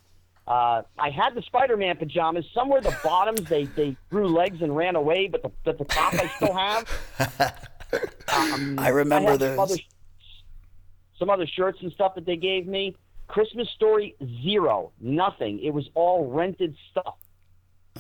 [0.47, 2.45] Uh, I had the Spider-Man pajamas.
[2.53, 6.13] Somewhere the bottoms they, they grew legs and ran away, but the, but the top
[6.13, 7.63] I still have.
[8.33, 9.59] Um, I remember some those.
[9.59, 9.75] other,
[11.17, 12.97] some other shirts and stuff that they gave me.
[13.27, 15.61] Christmas story zero, nothing.
[15.63, 17.15] It was all rented stuff.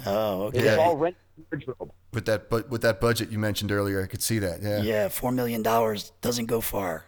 [0.05, 0.69] Oh, It okay.
[0.71, 1.21] was all rented
[1.51, 1.91] wardrobe.
[2.13, 4.61] With that, but with that budget you mentioned earlier, I could see that.
[4.61, 4.81] Yeah.
[4.81, 7.05] Yeah, four million dollars doesn't go far.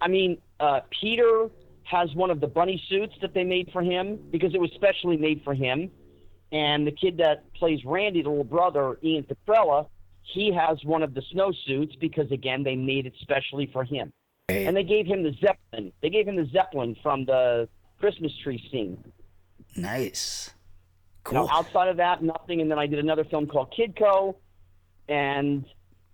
[0.00, 1.48] I mean, uh, Peter
[1.84, 5.16] has one of the bunny suits that they made for him because it was specially
[5.16, 5.90] made for him.
[6.50, 9.86] And the kid that plays Randy, the little brother, Ian Petrella,
[10.22, 14.12] he has one of the snow suits because, again, they made it specially for him.
[14.50, 14.66] Right.
[14.66, 15.92] And they gave him the Zeppelin.
[16.02, 17.68] They gave him the Zeppelin from the
[18.00, 19.02] Christmas tree scene.
[19.76, 20.50] Nice.
[21.30, 22.60] You know, outside of that, nothing.
[22.60, 24.34] And then I did another film called Kidco,
[25.08, 25.64] and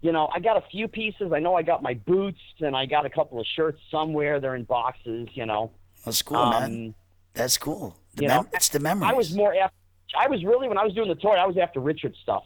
[0.01, 1.33] you know, I got a few pieces.
[1.33, 4.39] I know I got my boots, and I got a couple of shirts somewhere.
[4.39, 5.29] They're in boxes.
[5.33, 5.73] You know,
[6.05, 6.95] That's cool, um, man.
[7.35, 7.97] That's cool.
[8.15, 9.09] The you mem- know, it's the memory.
[9.09, 9.75] I was more after.
[10.19, 12.45] I was really when I was doing the toy, I was after Richard stuff.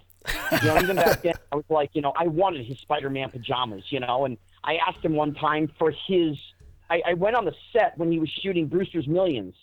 [0.62, 3.84] You know, even back then, I was like, you know, I wanted his Spider-Man pajamas.
[3.90, 6.36] You know, and I asked him one time for his.
[6.90, 9.54] I, I went on the set when he was shooting Brewster's Millions,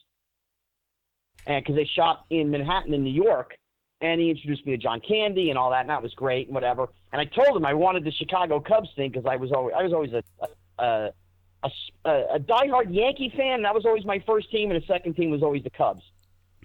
[1.47, 3.57] and because they shot in Manhattan in New York,
[4.01, 6.55] and he introduced me to John Candy and all that, and that was great and
[6.55, 6.87] whatever.
[7.11, 9.83] And I told him I wanted the Chicago Cubs thing because I was always I
[9.83, 10.23] was always a
[10.79, 11.11] a,
[11.63, 11.69] a,
[12.05, 13.55] a, a diehard Yankee fan.
[13.55, 16.03] And that was always my first team, and the second team was always the Cubs.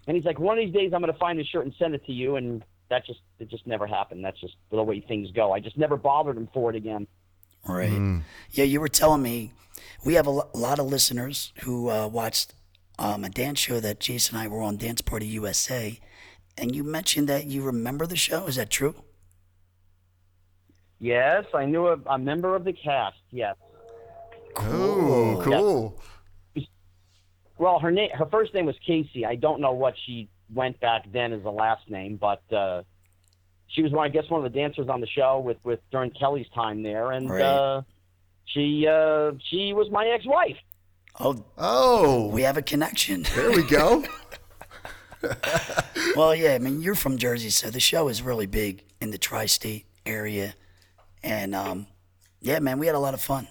[0.07, 1.95] And he's like, one of these days I'm going to find the shirt and send
[1.95, 4.25] it to you, and that just it just never happened.
[4.25, 5.53] That's just the way things go.
[5.53, 7.07] I just never bothered him for it again.
[7.67, 8.23] Right.
[8.53, 9.53] Yeah, you were telling me
[10.05, 12.55] we have a lot of listeners who uh, watched
[12.99, 15.99] um, a dance show that Jason and I were on, Dance Party USA,
[16.57, 18.47] and you mentioned that you remember the show.
[18.47, 18.95] Is that true?
[21.01, 23.17] Yes, I knew a, a member of the cast.
[23.31, 23.57] Yes.
[24.55, 25.43] Cool.
[25.43, 26.01] Cool.
[27.59, 29.25] Well, her name, her first name was Casey.
[29.27, 32.83] I don't know what she went back then as a last name, but uh,
[33.69, 36.11] she was one, I guess, one of the dancers on the show with with during
[36.13, 37.43] Kelly's time there, and Right.
[37.43, 37.83] uh,
[38.47, 40.57] she uh, she was my ex-wife.
[41.21, 43.25] Oh, Oh, we have a connection.
[43.35, 44.05] there we go.
[46.17, 49.19] well, yeah, I mean, you're from Jersey, so the show is really big in the
[49.19, 50.55] tri-state area,
[51.23, 51.87] and um,
[52.41, 53.49] Yeah, man, we had a lot of fun.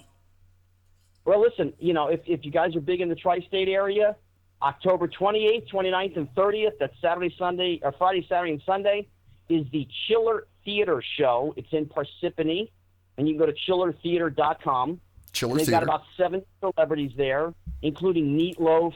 [1.25, 4.15] Well, listen, you know, if, if you guys are big in the tri-state area,
[4.61, 9.07] October 28th, 29th, and 30th, that's Saturday, Sunday, or Friday, Saturday, and Sunday,
[9.49, 11.53] is the Chiller Theater Show.
[11.57, 12.69] It's in Parsippany,
[13.17, 14.99] and you can go to chillertheater.com.
[15.33, 15.85] Chiller they've Theater.
[15.85, 18.93] got about seven celebrities there, including Meatloaf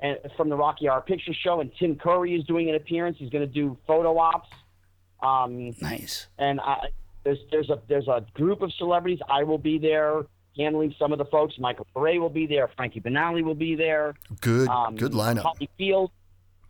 [0.00, 3.16] and from the Rocky Horror Picture Show, and Tim Curry is doing an appearance.
[3.18, 4.48] He's going to do photo ops.
[5.22, 6.26] Um, Nice.
[6.38, 6.88] and I,
[7.24, 9.20] there's there's a there's a group of celebrities.
[9.30, 10.22] I will be there
[10.56, 11.54] handling some of the folks.
[11.58, 12.68] Michael Pare will be there.
[12.76, 14.14] Frankie Banali will be there.
[14.40, 15.42] good, Um, good lineup.
[15.42, 16.10] Holly Field,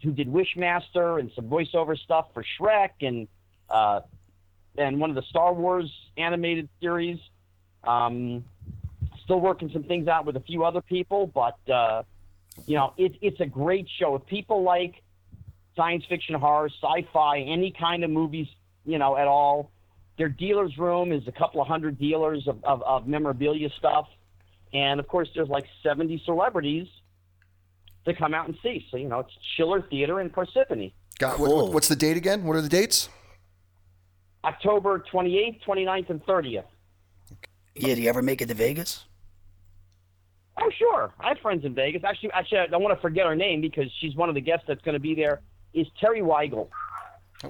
[0.03, 3.27] who did Wishmaster and some voiceover stuff for Shrek and
[3.71, 4.01] uh,
[4.77, 7.19] and one of the Star Wars animated series.
[7.85, 8.45] Um,
[9.25, 12.03] still working some things out with a few other people, but uh,
[12.67, 14.15] you know, it, it's a great show.
[14.17, 14.95] If people like
[15.77, 18.47] science fiction, horror, sci-fi, any kind of movies,
[18.85, 19.71] you know, at all,
[20.19, 24.07] their dealer's room is a couple of hundred dealers of, of, of memorabilia stuff.
[24.75, 26.87] And of course, there's like 70 celebrities
[28.05, 28.87] to come out and see.
[28.91, 30.93] So, you know, it's Chiller Theater in Parsippany.
[31.19, 32.45] Got what- what's the date again?
[32.45, 33.09] What are the dates?
[34.45, 36.65] October 28th, 29th, and 30th.
[37.77, 39.05] Yeah, do you ever make it to Vegas?
[40.61, 41.13] Oh, sure.
[41.21, 42.03] I have friends in Vegas.
[42.05, 44.65] Actually, actually, I don't want to forget her name because she's one of the guests
[44.69, 45.41] that's going to be there.
[45.75, 46.69] Is Teri Weigel,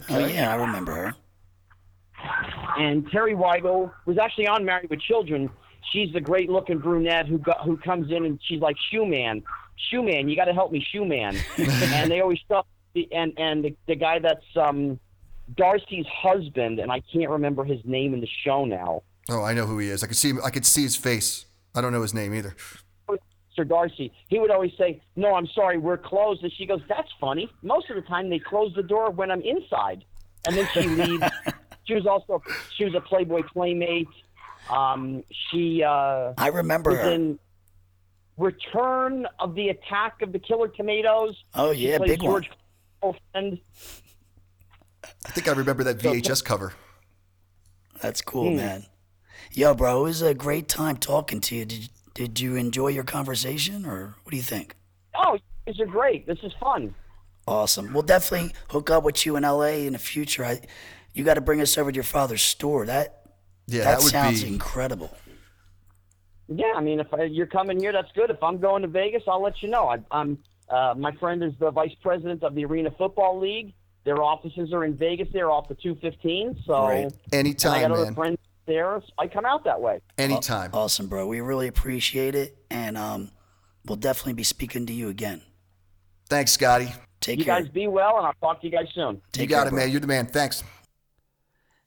[0.09, 1.15] Oh yeah, I remember her.
[2.79, 5.51] and Teri Weigel was actually on Married with Children.
[5.93, 9.43] She's the great-looking brunette who got, who comes in and she's like Shoe Man,
[9.91, 11.37] Shoe Man, you got to help me, Shoe Man.
[11.59, 15.01] and they always stuff and and the, the guy that's um,
[15.57, 19.03] Darcy's husband, and I can't remember his name in the show now.
[19.29, 20.03] Oh, I know who he is.
[20.05, 20.41] I could see him.
[20.45, 21.47] I could see his face.
[21.75, 22.55] I don't know his name either.
[23.59, 23.69] Mr.
[23.69, 27.51] Darcy, he would always say, "No, I'm sorry, we're closed." And she goes, "That's funny.
[27.63, 30.05] Most of the time, they close the door when I'm inside."
[30.47, 31.25] And then she leaves.
[31.85, 32.43] she was also
[32.77, 34.09] she was a Playboy playmate.
[34.71, 37.11] Um, she uh, I remember was her.
[37.13, 37.39] in
[38.39, 41.37] Return of the Attack of the Killer Tomatoes.
[41.55, 42.31] Oh yeah, plays big one.
[42.43, 42.51] George
[43.03, 43.59] Girlfriend.
[45.27, 46.73] I think I remember that VHS cover.
[48.01, 48.57] That's cool, Hmm.
[48.57, 48.87] man.
[49.53, 51.65] Yo, bro, it was a great time talking to you.
[51.65, 54.77] Did did you enjoy your conversation, or what do you think?
[55.15, 56.27] Oh, these are great.
[56.27, 56.95] This is fun.
[57.47, 57.93] Awesome.
[57.93, 60.45] We'll definitely hook up with you in LA in the future.
[60.45, 60.61] I,
[61.15, 62.87] you got to bring us over to your father's store.
[62.87, 63.23] That
[63.67, 64.49] Yeah, that, that, sounds be.
[64.49, 65.17] incredible.
[66.49, 68.31] Yeah, I mean, if I, you're coming here, that's good.
[68.31, 69.89] If I'm going to Vegas, I'll let you know.
[69.89, 70.39] I, I'm
[70.69, 73.75] uh, my friend is the vice president of the Arena Football League.
[74.05, 75.29] Their offices are in Vegas.
[75.33, 76.63] They're off the 215.
[76.67, 77.03] So Great.
[77.05, 78.15] and I Anytime, got other man.
[78.15, 79.01] friends there.
[79.19, 80.01] I come out that way.
[80.19, 80.71] Anytime.
[80.73, 81.27] Awesome, bro.
[81.27, 83.31] We really appreciate it, and um,
[83.87, 85.43] we'll definitely be speaking to you again.
[86.29, 86.93] Thanks, Scotty.
[87.21, 87.61] Take You care.
[87.61, 89.21] guys be well, and I'll talk to you guys soon.
[89.33, 89.79] Take you got care, it, bro.
[89.81, 89.91] man.
[89.91, 90.27] You're the man.
[90.27, 90.65] Thanks.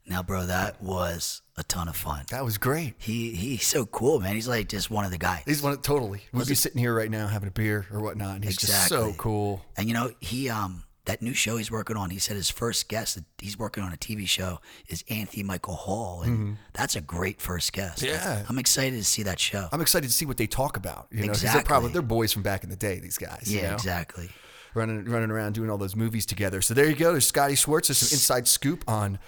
[0.07, 2.26] Now, bro, that was a ton of fun.
[2.30, 2.93] That was great.
[2.99, 4.36] He he's so cool, man.
[4.36, 5.41] He's like just one of the guys.
[5.45, 6.21] He's one of, totally.
[6.32, 9.13] We'd be sitting here right now having a beer or whatnot, and he's just so
[9.17, 9.65] cool.
[9.76, 12.10] And you know, he um that new show he's working on.
[12.10, 15.76] He said his first guest that he's working on a TV show is Anthony Michael
[15.76, 18.03] Hall, and that's a great first guest.
[18.03, 18.14] Mm-hmm.
[18.14, 18.43] Yeah.
[18.49, 19.68] I'm excited to see that show.
[19.72, 21.08] I'm excited to see what they talk about.
[21.12, 21.68] You know, 'cause they're Exactly.
[21.68, 22.99] probably they're boys from back in the day.
[22.99, 23.43] These guys.
[23.47, 23.74] yeah, you know?
[23.76, 24.30] exactly.
[24.74, 26.62] running running around doing all those movies together.
[26.62, 27.12] So there you go.
[27.14, 27.88] There's Scotty Schwartz.
[27.88, 29.20] There's some inside scoop on,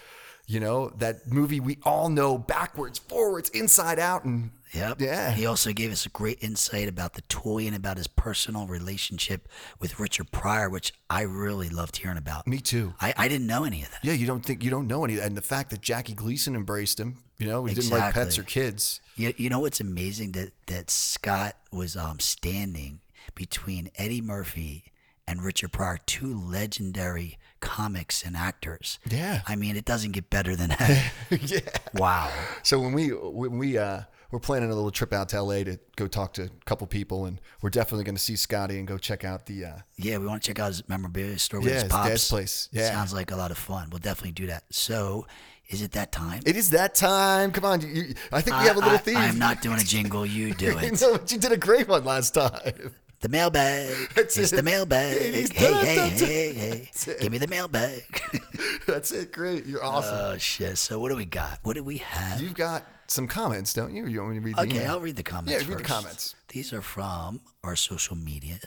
[0.45, 5.01] you know, that movie we all know backwards, forwards, inside out, and Yep.
[5.01, 5.31] Yeah.
[5.31, 9.47] He also gave us a great insight about the toy and about his personal relationship
[9.79, 12.47] with Richard Pryor, which I really loved hearing about.
[12.47, 12.93] me too.
[12.99, 13.99] I, I didn't know any of that.
[14.03, 16.99] Yeah, you don't think you don't know any, and the fact that Jackie Gleason embraced
[16.99, 17.17] him.
[17.37, 18.99] You know, he didn't like pets or kids.
[19.15, 22.99] You, you know what's amazing that that Scott was um, standing
[23.35, 24.85] between Eddie Murphy
[25.27, 28.97] and Richard Pryor, two legendary comics and actors.
[29.09, 29.41] Yeah.
[29.47, 31.11] I mean, it doesn't get better than that.
[31.41, 31.59] yeah.
[31.93, 32.31] wow.
[32.63, 34.01] So when we when we uh
[34.31, 37.25] we're planning a little trip out to LA to go talk to a couple people,
[37.25, 39.65] and we're definitely going to see Scotty and go check out the.
[39.65, 42.09] Uh, Yeah, we want to check out his memorabilia store with Yeah, his pops.
[42.09, 42.69] dad's place.
[42.71, 42.91] Yeah.
[42.91, 43.89] Sounds like a lot of fun.
[43.89, 44.63] We'll definitely do that.
[44.71, 45.25] So,
[45.69, 46.41] is it that time?
[46.45, 47.51] it is that time.
[47.51, 49.17] Come on, you, I think we have a little I, theme.
[49.17, 50.25] I'm not doing a jingle.
[50.25, 51.01] You do it.
[51.01, 52.91] know, but you did a great one last time.
[53.19, 53.89] The mailbag.
[54.15, 54.57] That's it's it.
[54.57, 55.17] the mailbag.
[55.17, 56.89] Hey, da- hey, da- hey, hey.
[57.07, 57.19] it.
[57.19, 58.03] Give me the mailbag.
[58.87, 59.31] That's it.
[59.31, 59.65] Great.
[59.65, 60.15] You're awesome.
[60.19, 60.77] oh, shit.
[60.77, 61.57] So, what do we got?
[61.63, 62.39] What do we have?
[62.39, 64.05] You've got some comments, don't you?
[64.07, 64.91] You want me to read the Okay, email?
[64.91, 65.51] I'll read the comments.
[65.51, 65.85] Yeah, read the first.
[65.85, 66.35] comments.
[66.49, 68.59] These are from our social media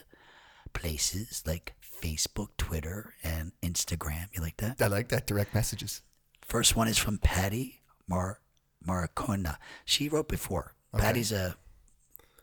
[0.73, 4.27] places like Facebook, Twitter, and Instagram.
[4.33, 4.81] You like that?
[4.81, 5.27] I like that.
[5.27, 6.03] Direct messages.
[6.43, 8.41] First one is from Patty Mar
[8.87, 9.57] Maracona.
[9.85, 10.75] She wrote before.
[10.97, 11.57] Patty's a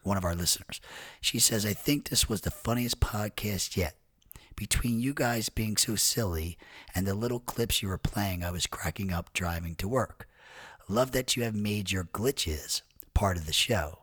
[0.03, 0.79] one of our listeners.
[1.19, 3.97] She says, "I think this was the funniest podcast yet.
[4.55, 6.57] Between you guys being so silly
[6.95, 10.27] and the little clips you were playing, I was cracking up driving to work.
[10.89, 12.81] Love that you have made your glitches
[13.13, 13.99] part of the show.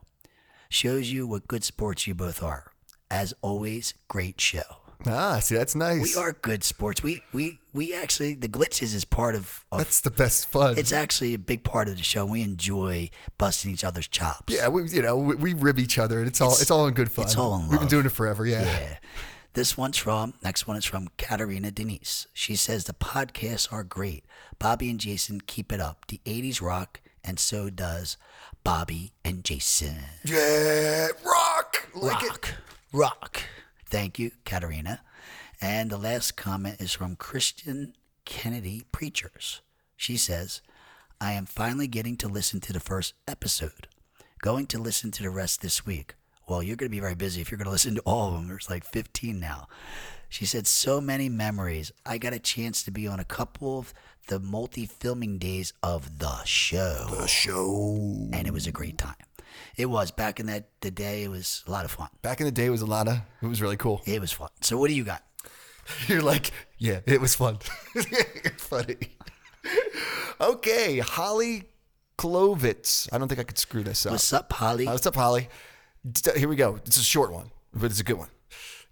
[0.68, 2.72] Shows you what good sports you both are.
[3.10, 4.60] As always, great show.
[5.06, 6.02] Ah, see, that's nice.
[6.02, 7.02] We are good sports.
[7.02, 10.76] We we we actually the glitches is part of, of That's the best fun.
[10.76, 12.26] it's actually a big part of the show.
[12.26, 13.08] We enjoy
[13.38, 14.54] busting each other's chops.
[14.54, 16.92] yeah, we you know we, we rib each other, and it's all it's, all in
[16.92, 17.24] good fun.
[17.24, 17.70] it's all in love.
[17.70, 18.46] We've been doing it forever.
[18.46, 18.62] Yeah.
[18.62, 18.96] Yeah.
[19.54, 22.26] This one's from, next one is from Katarina Denise.
[22.32, 24.24] She says, The podcasts are great.
[24.58, 26.06] Bobby and Jason keep it up.
[26.08, 28.16] The 80s rock, and so does
[28.64, 29.96] Bobby and Jason.
[30.24, 32.30] Yeah, rock, like it.
[32.30, 32.54] Rock.
[32.92, 33.42] Rock.
[33.86, 35.02] Thank you, Katarina.
[35.60, 37.94] And the last comment is from Christian
[38.24, 39.60] Kennedy Preachers.
[39.96, 40.62] She says,
[41.20, 43.86] I am finally getting to listen to the first episode.
[44.42, 46.16] Going to listen to the rest this week.
[46.46, 48.34] Well, you're going to be very busy if you're going to listen to all of
[48.34, 48.48] them.
[48.48, 49.68] There's like 15 now.
[50.28, 51.92] She said, So many memories.
[52.04, 53.94] I got a chance to be on a couple of
[54.28, 57.06] the multi filming days of the show.
[57.10, 58.28] The show.
[58.32, 59.14] And it was a great time.
[59.76, 60.10] It was.
[60.10, 62.08] Back in that the day, it was a lot of fun.
[62.22, 63.18] Back in the day, it was a lot of.
[63.42, 64.02] It was really cool.
[64.06, 64.48] It was fun.
[64.60, 65.22] So, what do you got?
[66.06, 67.58] You're like, yeah, it was fun.
[68.56, 68.96] Funny.
[70.40, 71.68] Okay, Holly
[72.18, 73.08] Klovitz.
[73.12, 74.12] I don't think I could screw this up.
[74.12, 74.86] What's up, Holly?
[74.86, 75.48] Uh, what's up, Holly?
[76.10, 76.76] D- Here we go.
[76.84, 78.28] It's a short one, but it's a good one.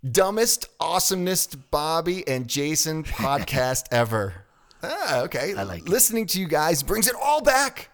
[0.08, 4.34] Dumbest, awesomest Bobby and Jason podcast ever.
[4.82, 5.54] Ah, okay.
[5.56, 5.88] I like it.
[5.88, 7.90] Listening to you guys brings it all back.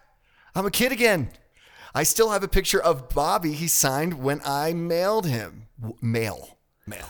[0.55, 1.29] I'm a kid again.
[1.93, 5.67] I still have a picture of Bobby he signed when I mailed him.
[5.79, 6.57] W- Mail.
[6.87, 7.05] Mail.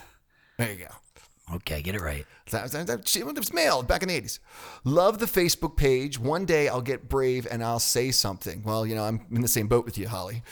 [0.58, 1.56] There you go.
[1.56, 2.26] okay, get it right.
[2.52, 4.40] That, that, that, it was mail back in the 80s.
[4.84, 6.20] Love the Facebook page.
[6.20, 8.64] One day I'll get brave and I'll say something.
[8.64, 10.44] Well, you know, I'm in the same boat with you, Holly.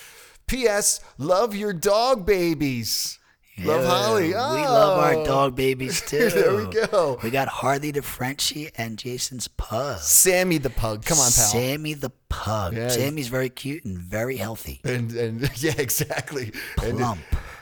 [0.47, 1.01] P.S.
[1.17, 3.19] Love your dog babies.
[3.59, 4.27] Love Yeah, Holly.
[4.27, 5.01] We love Oh.
[5.01, 6.29] our dog babies too.
[6.29, 7.19] There we go.
[7.23, 9.99] We got Harley the Frenchie and Jason's pug.
[9.99, 11.03] Sammy the pug.
[11.05, 11.31] Come on, pal.
[11.31, 12.75] Sammy the pug.
[12.77, 12.87] Yeah.
[12.89, 14.79] Sammy's very cute and very healthy.
[14.83, 16.51] and and yeah, exactly.
[16.83, 17.19] And, Plump.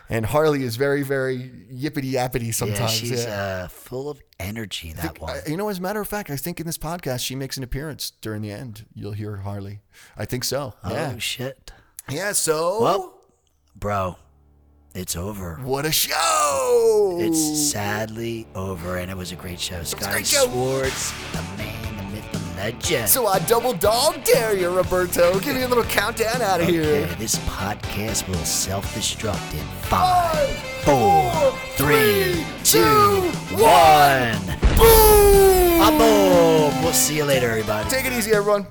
[0.09, 2.91] and Harley is very, very yippity yappity Yeah, sometimes.
[2.91, 3.63] she's yeah.
[3.63, 4.91] uh, full of energy.
[4.91, 5.37] That one.
[5.37, 7.55] I- you know, as a matter of fact, I think in this podcast she makes
[7.55, 8.85] an appearance during the end.
[8.93, 9.79] You'll hear Harley.
[10.17, 10.73] I think so.
[10.87, 11.13] Yeah.
[11.15, 11.71] Oh shit,
[12.09, 12.31] Yeah.
[12.33, 13.13] So, Well-
[13.75, 14.17] bro,
[14.93, 15.59] it's over.
[15.63, 17.17] what a show!
[17.19, 19.81] It's sadly over, and it was a great show.
[19.97, 20.45] Great show.
[20.47, 23.09] Schwartz, the man, the myth, the legend.
[23.09, 25.39] So I double dog dare you, Roberto.
[25.39, 26.83] Give me a little countdown out of here.
[26.83, 30.49] Okay, this podcast will self-destruct in five,
[30.83, 33.21] four, three, two,
[33.55, 34.39] one.
[34.77, 35.97] Boom!
[35.97, 36.83] Boom!
[36.83, 37.89] We'll see you later, everybody.
[37.89, 38.67] Take it easy, everyone.